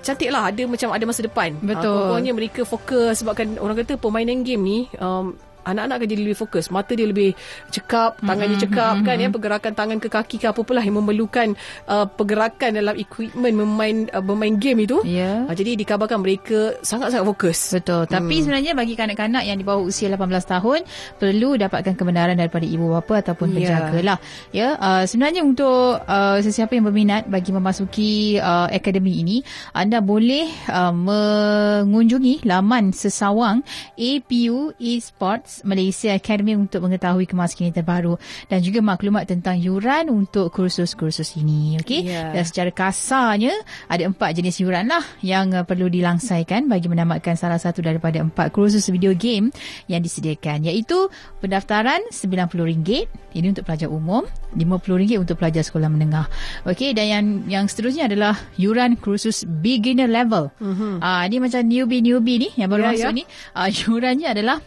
cantik 0.06 0.30
lah 0.30 0.54
ada 0.54 0.64
macam 0.70 0.94
ada 0.94 1.06
masa 1.10 1.26
depan 1.26 1.58
Betul. 1.58 1.90
uh, 1.90 2.14
pokoknya 2.14 2.32
mereka 2.38 2.62
fokus 2.62 3.26
sebabkan 3.26 3.58
orang 3.58 3.82
kata 3.82 3.98
permainan 3.98 4.46
game 4.46 4.62
ni 4.62 4.80
um, 5.02 5.34
anak-anak 5.66 5.96
akan 5.98 6.08
jadi 6.08 6.22
lebih 6.24 6.38
fokus 6.38 6.70
mata 6.70 6.94
dia 6.94 7.06
lebih 7.06 7.34
cekap 7.70 8.22
tangan 8.22 8.46
dia 8.48 8.60
cekap 8.62 8.96
kan 9.02 9.16
ya 9.18 9.28
pergerakan 9.28 9.74
tangan 9.74 9.98
ke 9.98 10.08
kaki 10.08 10.38
ke 10.38 10.46
apa-apa 10.46 10.72
lah 10.72 10.84
yang 10.84 10.98
memerlukan 10.98 11.58
uh, 11.86 12.06
pergerakan 12.06 12.78
dalam 12.78 12.96
equipment 12.96 13.56
memain 13.56 13.96
uh, 14.14 14.22
bermain 14.22 14.56
game 14.56 14.84
itu 14.84 15.02
Ya. 15.04 15.44
uh, 15.44 15.54
jadi 15.54 15.74
dikabarkan 15.76 16.22
mereka 16.22 16.78
sangat-sangat 16.82 17.26
fokus 17.26 17.60
Betul. 17.76 18.06
Tapi 18.06 18.36
Hmm. 18.36 18.44
sebenarnya 18.46 18.72
bagi 18.74 18.94
kanak-kanak 18.94 19.44
yang 19.44 19.58
di 19.58 19.66
bawah 19.66 19.84
usia 19.84 20.08
18 20.08 20.20
tahun 20.46 20.80
perlu 21.18 21.58
dapatkan 21.58 21.96
kebenaran 21.96 22.36
daripada 22.36 22.64
ibu 22.64 22.92
bapa 22.92 23.22
ataupun 23.22 23.52
Ya. 23.52 23.56
penjaga 23.56 24.00
lah. 24.02 24.18
Ya, 24.52 24.76
uh, 24.78 25.04
sebenarnya 25.04 25.42
untuk 25.42 25.98
uh, 26.00 26.38
sesiapa 26.40 26.74
yang 26.74 26.86
berminat 26.86 27.26
bagi 27.26 27.50
memasuki 27.50 28.12
uh, 28.38 28.68
akademi 28.70 29.20
ini, 29.20 29.38
anda 29.72 30.00
boleh 30.00 30.46
uh, 30.68 30.94
mengunjungi 30.94 32.44
laman 32.44 32.92
sesawang 32.92 33.64
APU 33.96 34.76
Esports 34.78 35.55
Malaysia 35.62 36.12
Academy 36.12 36.58
untuk 36.58 36.84
mengetahui 36.84 37.30
kemaskinan 37.30 37.72
terbaru 37.72 38.18
dan 38.50 38.60
juga 38.66 38.82
maklumat 38.82 39.30
tentang 39.30 39.56
yuran 39.62 40.10
untuk 40.10 40.50
kursus-kursus 40.50 41.38
ini. 41.38 41.78
Okey. 41.80 42.10
Ya. 42.10 42.34
Dan 42.34 42.44
secara 42.44 42.74
kasarnya 42.74 43.54
ada 43.86 44.10
empat 44.10 44.34
jenis 44.36 44.58
yuran 44.64 44.90
lah 44.90 45.04
yang 45.22 45.54
uh, 45.54 45.62
perlu 45.62 45.88
dilangsaikan 45.88 46.66
bagi 46.66 46.90
menamatkan 46.90 47.38
salah 47.38 47.62
satu 47.62 47.86
daripada 47.86 48.18
empat 48.24 48.50
kursus 48.50 48.90
video 48.90 49.14
game 49.14 49.54
yang 49.86 50.02
disediakan 50.02 50.66
iaitu 50.66 51.12
pendaftaran 51.44 52.02
RM90 52.10 52.90
ini 53.36 53.48
untuk 53.52 53.68
pelajar 53.68 53.92
umum 53.92 54.24
RM50 54.56 55.20
untuk 55.20 55.36
pelajar 55.36 55.68
sekolah 55.68 55.92
menengah 55.92 56.32
okey 56.64 56.96
dan 56.96 57.06
yang 57.06 57.26
yang 57.52 57.66
seterusnya 57.68 58.08
adalah 58.08 58.40
yuran 58.56 58.96
kursus 58.96 59.44
beginner 59.44 60.08
level 60.08 60.48
mm-hmm. 60.64 61.04
uh, 61.04 61.22
ini 61.28 61.38
macam 61.44 61.62
newbie-newbie 61.68 62.38
ni 62.40 62.50
yang 62.56 62.72
baru 62.72 62.86
Ya, 62.86 62.92
masuk 62.94 63.12
ya. 63.12 63.18
ni 63.18 63.24
uh, 63.58 63.70
yurannya 63.74 64.28
adalah 64.30 64.58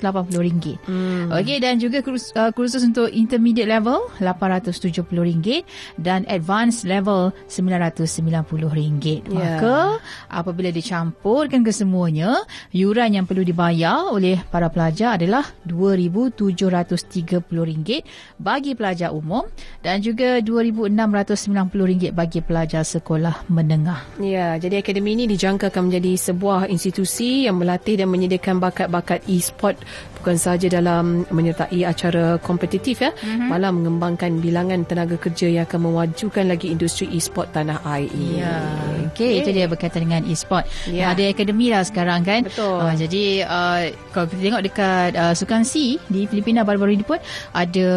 RM780 0.00 0.88
mm. 0.88 1.36
okey 1.36 1.60
dan 1.60 1.76
juga 1.76 2.00
kursus, 2.00 2.32
uh, 2.32 2.48
kursus 2.56 2.80
untuk 2.80 3.12
intermediate 3.12 3.68
level 3.68 4.00
RM870 4.22 5.68
dan 6.00 6.24
advanced 6.32 6.88
level 6.88 7.28
RM990 7.52 8.72
Ya. 9.02 9.58
maka 9.58 9.98
apabila 10.30 10.70
dicampurkan 10.72 11.66
kesemuanya 11.66 12.46
yuran 12.70 13.18
yang 13.18 13.26
perlu 13.26 13.42
dibayar 13.44 14.06
oleh 14.08 14.38
para 14.48 14.70
pelajar 14.72 15.18
adalah 15.18 15.42
RM2,730 15.66 18.06
bagi 18.38 18.72
pelajar 18.78 19.10
umum 19.12 19.42
dan 19.82 19.98
juga 20.00 20.38
RM2,690 20.40 22.14
bagi 22.14 22.40
pelajar 22.40 22.86
sekolah 22.86 23.42
menengah. 23.50 24.00
Ya, 24.22 24.54
jadi 24.58 24.76
akademi 24.82 25.12
ini 25.18 25.26
dijangka 25.26 25.70
akan 25.74 25.90
menjadi 25.90 26.16
sebuah 26.30 26.68
institusi 26.70 27.46
yang 27.46 27.56
melatih 27.58 27.96
dan 27.98 28.08
menyediakan 28.10 28.60
bakat-bakat 28.62 29.22
e-sport 29.26 29.76
bukan 30.20 30.36
sahaja 30.38 30.70
dalam 30.70 31.26
menyertai 31.28 31.82
acara 31.82 32.38
kompetitif 32.38 33.02
ya, 33.02 33.10
mm-hmm. 33.10 33.48
malah 33.50 33.74
mengembangkan 33.74 34.38
bilangan 34.38 34.86
tenaga 34.86 35.18
kerja 35.18 35.50
yang 35.50 35.64
akan 35.66 35.90
memajukan 35.90 36.44
lagi 36.46 36.70
industri 36.70 37.10
e-sport 37.10 37.50
tanah 37.50 37.82
air. 37.84 38.10
Ya, 38.12 38.62
okey, 39.12 39.42
itu 39.42 39.50
dia 39.50 39.66
berkaitan 39.66 40.06
dengan 40.06 40.22
e-sport. 40.26 40.66
Ya. 40.86 41.10
Ada 41.12 41.34
akademi 41.34 41.74
lah 41.74 41.82
sekarang 41.82 42.22
kan. 42.22 42.46
Betul. 42.46 42.78
Uh, 42.78 42.94
jadi 42.94 43.24
uh, 43.46 43.80
kalau 44.14 44.26
kita 44.30 44.40
tengok 44.42 44.62
dekat 44.66 45.10
uh, 45.18 45.34
sukan 45.34 45.62
C 45.66 45.98
di 46.06 46.26
Filipina 46.30 46.62
baru-baru 46.62 46.96
ini 46.96 47.04
pun 47.06 47.18
ada 47.52 47.88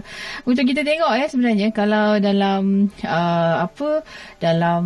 untuk 0.46 0.70
kita 0.70 0.86
tengok 0.86 1.12
ya 1.18 1.26
sebenarnya 1.26 1.68
kalau 1.74 2.22
dalam 2.22 2.94
uh, 3.02 3.56
apa 3.66 4.06
dalam 4.38 4.84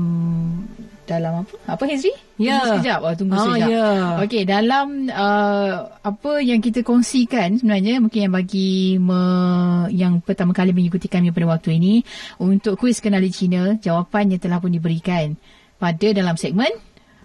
dalam 1.12 1.44
apa? 1.44 1.56
Apa 1.68 1.84
Hezri? 1.84 2.16
Ya. 2.40 2.64
Tunggu 2.64 2.80
sekejap. 2.80 3.00
Oh, 3.04 3.14
tunggu 3.14 3.34
Ah, 3.36 3.44
sekejap. 3.44 3.68
ya. 3.68 3.88
Okey, 4.24 4.44
dalam 4.48 4.88
uh, 5.12 5.74
apa 6.00 6.32
yang 6.40 6.64
kita 6.64 6.82
kongsikan 6.82 7.60
sebenarnya 7.60 8.00
mungkin 8.00 8.32
yang 8.32 8.34
bagi 8.34 8.96
me, 8.96 9.22
yang 9.92 10.24
pertama 10.24 10.56
kali 10.56 10.72
mengikuti 10.72 11.12
kami 11.12 11.36
pada 11.36 11.52
waktu 11.52 11.76
ini 11.76 12.02
untuk 12.40 12.80
kuis 12.80 13.04
kenali 13.04 13.28
Cina, 13.30 13.76
jawapannya 13.78 14.40
telah 14.40 14.64
pun 14.64 14.72
diberikan 14.72 15.36
pada 15.78 16.08
dalam 16.16 16.38
segmen 16.40 16.70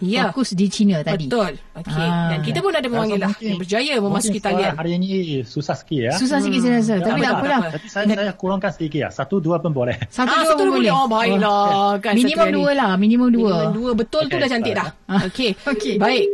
Ya. 0.00 0.28
fokus 0.28 0.52
di 0.52 0.66
Cina 0.68 1.00
tadi. 1.00 1.24
Betul. 1.28 1.56
Okey. 1.56 2.04
Ah. 2.04 2.36
Dan 2.36 2.38
kita 2.44 2.58
pun 2.60 2.72
ada 2.72 2.84
pemanggil 2.84 3.20
lah 3.20 3.32
yang 3.40 3.56
berjaya 3.56 3.92
memasuki 3.96 4.40
talian. 4.40 4.76
Hari 4.76 4.90
ini 5.00 5.08
susah 5.40 5.72
sikit 5.72 5.98
ya. 5.98 6.12
Susah 6.16 6.38
sikit 6.44 6.60
saya 6.60 6.74
rasa, 6.80 6.94
tapi 7.00 7.20
tak 7.24 7.32
apa, 7.32 7.40
apalah. 7.40 7.60
Tapi 7.72 7.86
saya, 7.88 8.04
saya 8.12 8.32
kurangkan 8.36 8.70
sedikit 8.76 8.98
ya. 9.04 9.08
Satu, 9.08 9.40
dua 9.40 9.56
pun 9.60 9.72
boleh. 9.72 9.96
Satu 10.12 10.32
ah, 10.32 10.40
dua 10.44 10.50
satu 10.52 10.62
pun 10.68 10.72
boleh. 10.80 10.92
Oh, 10.92 11.06
baiklah. 11.08 11.96
Kan, 12.04 12.12
Minimum 12.12 12.48
dua 12.52 12.70
lah, 12.76 12.90
minimum 13.00 13.28
dua. 13.32 13.48
Minimum 13.48 13.72
dua. 13.72 13.90
Betul 13.96 14.22
tu 14.28 14.36
Okey, 14.36 14.42
dah 14.44 14.48
cantik 14.52 14.74
dah. 14.76 14.88
Ah. 15.08 15.20
Okey. 15.28 15.50
Okey. 15.72 15.94
Baik. 15.96 16.26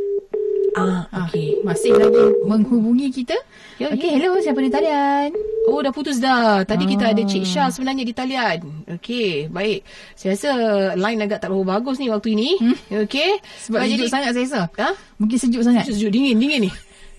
Ah, 0.73 1.05
Ah, 1.13 1.29
okey. 1.29 1.61
Masih 1.61 1.93
lagi 1.93 2.25
menghubungi 2.49 3.13
kita. 3.13 3.37
Ya, 3.77 3.93
Okey, 3.93 4.09
ya. 4.09 4.17
hello, 4.17 4.41
siapa 4.41 4.57
di 4.57 4.73
talian? 4.73 5.29
Oh, 5.69 5.85
dah 5.85 5.93
putus 5.93 6.17
dah. 6.17 6.65
Tadi 6.65 6.89
kita 6.89 7.09
Ah. 7.09 7.13
ada 7.13 7.23
Cik 7.23 7.45
Syah 7.45 7.69
sebenarnya 7.69 8.09
di 8.09 8.15
talian. 8.17 8.59
Okey, 8.89 9.53
baik. 9.53 9.85
Saya 10.17 10.33
rasa 10.33 10.51
line 10.97 11.21
agak 11.21 11.45
tak 11.45 11.53
berapa 11.53 11.77
bagus 11.77 12.01
ni 12.01 12.09
waktu 12.09 12.33
ini. 12.33 12.57
Okey. 12.89 13.31
Sebab 13.69 13.79
Baik, 13.79 13.89
sejuk 13.93 14.01
jadi- 14.01 14.13
sangat 14.13 14.31
saya 14.33 14.45
rasa. 14.49 14.61
Ha? 14.81 14.89
Mungkin 15.21 15.37
sejuk 15.37 15.61
sangat. 15.61 15.85
Sejuk, 15.87 16.09
dingin, 16.09 16.41
dingin 16.41 16.61
ni. 16.65 16.73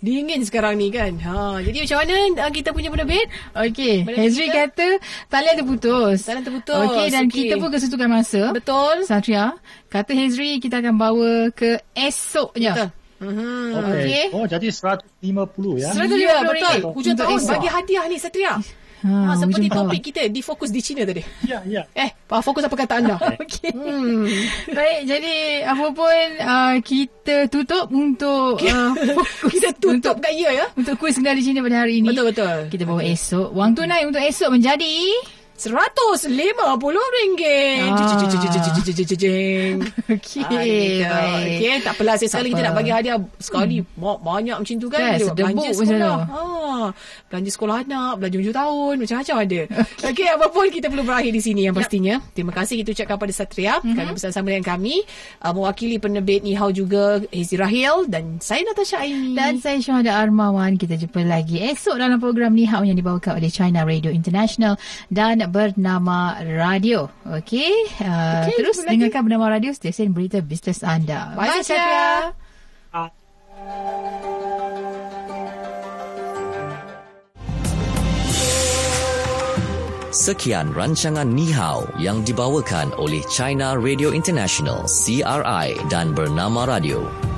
Dingin 0.03 0.41
sekarang 0.43 0.75
ni 0.75 0.91
kan. 0.91 1.15
Ha, 1.15 1.63
jadi 1.63 1.87
macam 1.87 1.97
mana 2.03 2.15
ah, 2.43 2.51
kita 2.51 2.75
punya 2.75 2.91
penerbit? 2.91 3.23
Okey, 3.55 4.03
Hezri 4.03 4.51
kita? 4.51 4.67
kata 4.67 4.87
talian 5.31 5.55
terputus. 5.55 6.27
Talian 6.27 6.43
terputus. 6.43 6.75
Okey, 6.91 7.07
dan 7.07 7.23
Okey. 7.29 7.37
kita 7.47 7.55
pun 7.55 7.69
kesetukan 7.71 8.09
masa. 8.11 8.51
Betul. 8.51 9.07
Satria, 9.07 9.55
kata 9.87 10.11
Hezri 10.11 10.59
kita 10.59 10.83
akan 10.83 10.99
bawa 10.99 11.47
ke 11.55 11.79
esoknya. 11.95 12.75
Betul. 12.75 12.89
Okey. 13.23 13.77
Okey. 13.77 14.25
Oh, 14.31 14.45
jadi 14.45 14.67
150 14.67 15.79
ya. 15.79 15.89
Seratus- 15.91 16.19
Ya, 16.19 16.35
RM150 16.39 16.49
betul. 16.49 16.77
Hujung 16.93 17.13
untuk 17.13 17.25
tahun 17.25 17.39
bagi 17.47 17.69
hadiah 17.69 18.03
ni 18.07 18.17
Satria. 18.17 18.55
Ha, 19.03 19.11
Ha, 19.11 19.35
seperti 19.35 19.67
topik 19.67 19.99
kita 19.99 20.31
di 20.31 20.39
fokus 20.39 20.71
di 20.71 20.79
China 20.79 21.03
tadi. 21.03 21.19
Ya, 21.43 21.59
ya. 21.67 21.83
Eh, 21.91 22.07
ah, 22.31 22.39
fokus 22.39 22.63
apa 22.63 22.71
kata 22.71 23.03
anda? 23.03 23.19
Okey. 23.19 23.75
hmm. 23.75 24.23
Baik, 24.79 24.99
jadi 25.03 25.35
apa 25.67 25.85
pun 25.91 26.23
uh, 26.39 26.75
kita 26.79 27.51
tutup 27.51 27.91
untuk 27.91 28.63
uh, 28.63 28.91
Kita 29.51 29.75
tutup 29.75 30.23
kat 30.23 30.31
ya 30.31 30.55
ya. 30.55 30.65
untuk 30.79 30.95
kuis 30.95 31.19
kenali 31.19 31.43
Cina 31.43 31.59
pada 31.59 31.83
hari 31.83 31.99
ini. 31.99 32.15
Betul 32.15 32.31
betul. 32.31 32.71
Kita 32.71 32.87
bawa 32.87 33.03
esok. 33.03 33.51
Wang 33.51 33.75
tunai 33.75 34.07
untuk 34.07 34.23
esok 34.23 34.55
menjadi 34.55 34.95
RM150. 35.69 37.43
Jeng. 39.13 39.75
Okey. 40.13 40.43
Okey, 40.43 41.03
baik. 41.05 41.57
okay, 41.59 41.75
tak 41.83 41.93
apalah. 41.95 42.15
Saya 42.19 42.29
sekali 42.29 42.47
kita 42.51 42.61
nak 42.67 42.75
bagi 42.75 42.91
hadiah 42.91 43.17
sekali 43.39 43.77
hmm. 43.83 44.19
banyak 44.19 44.57
macam 44.59 44.75
tu 44.75 44.87
kan. 44.89 45.15
Sedebuk 45.19 45.35
belanja 45.37 45.69
sekolah. 45.77 46.17
Ha, 46.27 46.41
belanja 47.29 47.49
sekolah 47.53 47.75
anak, 47.85 48.13
belanja 48.19 48.37
hujung 48.41 48.57
tahun, 48.57 48.93
macam-macam 49.03 49.35
ada. 49.45 49.61
Okey, 50.09 50.27
apa 50.27 50.45
pun 50.49 50.65
kita 50.69 50.87
perlu 50.89 51.03
berakhir 51.05 51.31
di 51.31 51.41
sini 51.41 51.61
yang 51.69 51.75
pastinya. 51.75 52.15
Terima 52.33 52.51
kasih 52.51 52.81
kita 52.81 52.89
ucapkan 52.97 53.17
pada 53.19 53.33
Satria 53.33 53.73
Mhm. 53.79 53.93
kerana 53.95 54.11
bersama 54.15 54.47
dengan 54.51 54.65
kami. 54.65 54.95
Uh, 55.39 55.53
mewakili 55.53 55.97
penerbit 56.01 56.41
Nihau 56.43 56.73
juga 56.73 57.21
Hezi 57.29 57.55
Rahil 57.59 58.09
dan 58.09 58.37
saya 58.41 58.65
Natasha 58.65 58.99
Aini. 59.03 59.35
Dan 59.37 59.59
saya 59.61 59.77
Syahada 59.79 60.17
Armawan. 60.17 60.75
Kita 60.79 60.97
jumpa 60.97 61.23
lagi 61.23 61.59
esok 61.59 61.99
dalam 61.99 62.17
program 62.17 62.55
Ni 62.55 62.65
Hao 62.65 62.81
yang 62.81 62.97
dibawakan 62.97 63.37
oleh 63.39 63.51
China 63.51 63.83
Radio 63.83 64.09
International 64.09 64.79
dan 65.11 65.43
bernama 65.53 66.41
Radio. 66.41 67.13
Okey. 67.29 67.93
Uh, 68.01 68.49
Okey, 68.49 68.57
terus 68.57 68.81
jumpa 68.81 68.89
lagi. 68.89 68.93
dengarkan 68.97 69.21
bernama 69.29 69.45
Radio 69.53 69.69
stesen 69.77 70.09
berita 70.09 70.41
bisnes 70.41 70.81
anda. 70.81 71.37
Bye. 71.37 71.61
Ah. 72.89 73.09
Sekian 80.13 80.69
rancangan 80.77 81.25
Ni 81.25 81.49
Hao 81.49 81.89
yang 81.97 82.21
dibawakan 82.21 82.93
oleh 83.01 83.25
China 83.33 83.73
Radio 83.73 84.13
International 84.13 84.85
CRI 84.85 85.73
dan 85.89 86.13
Bernama 86.13 86.69
Radio. 86.69 87.32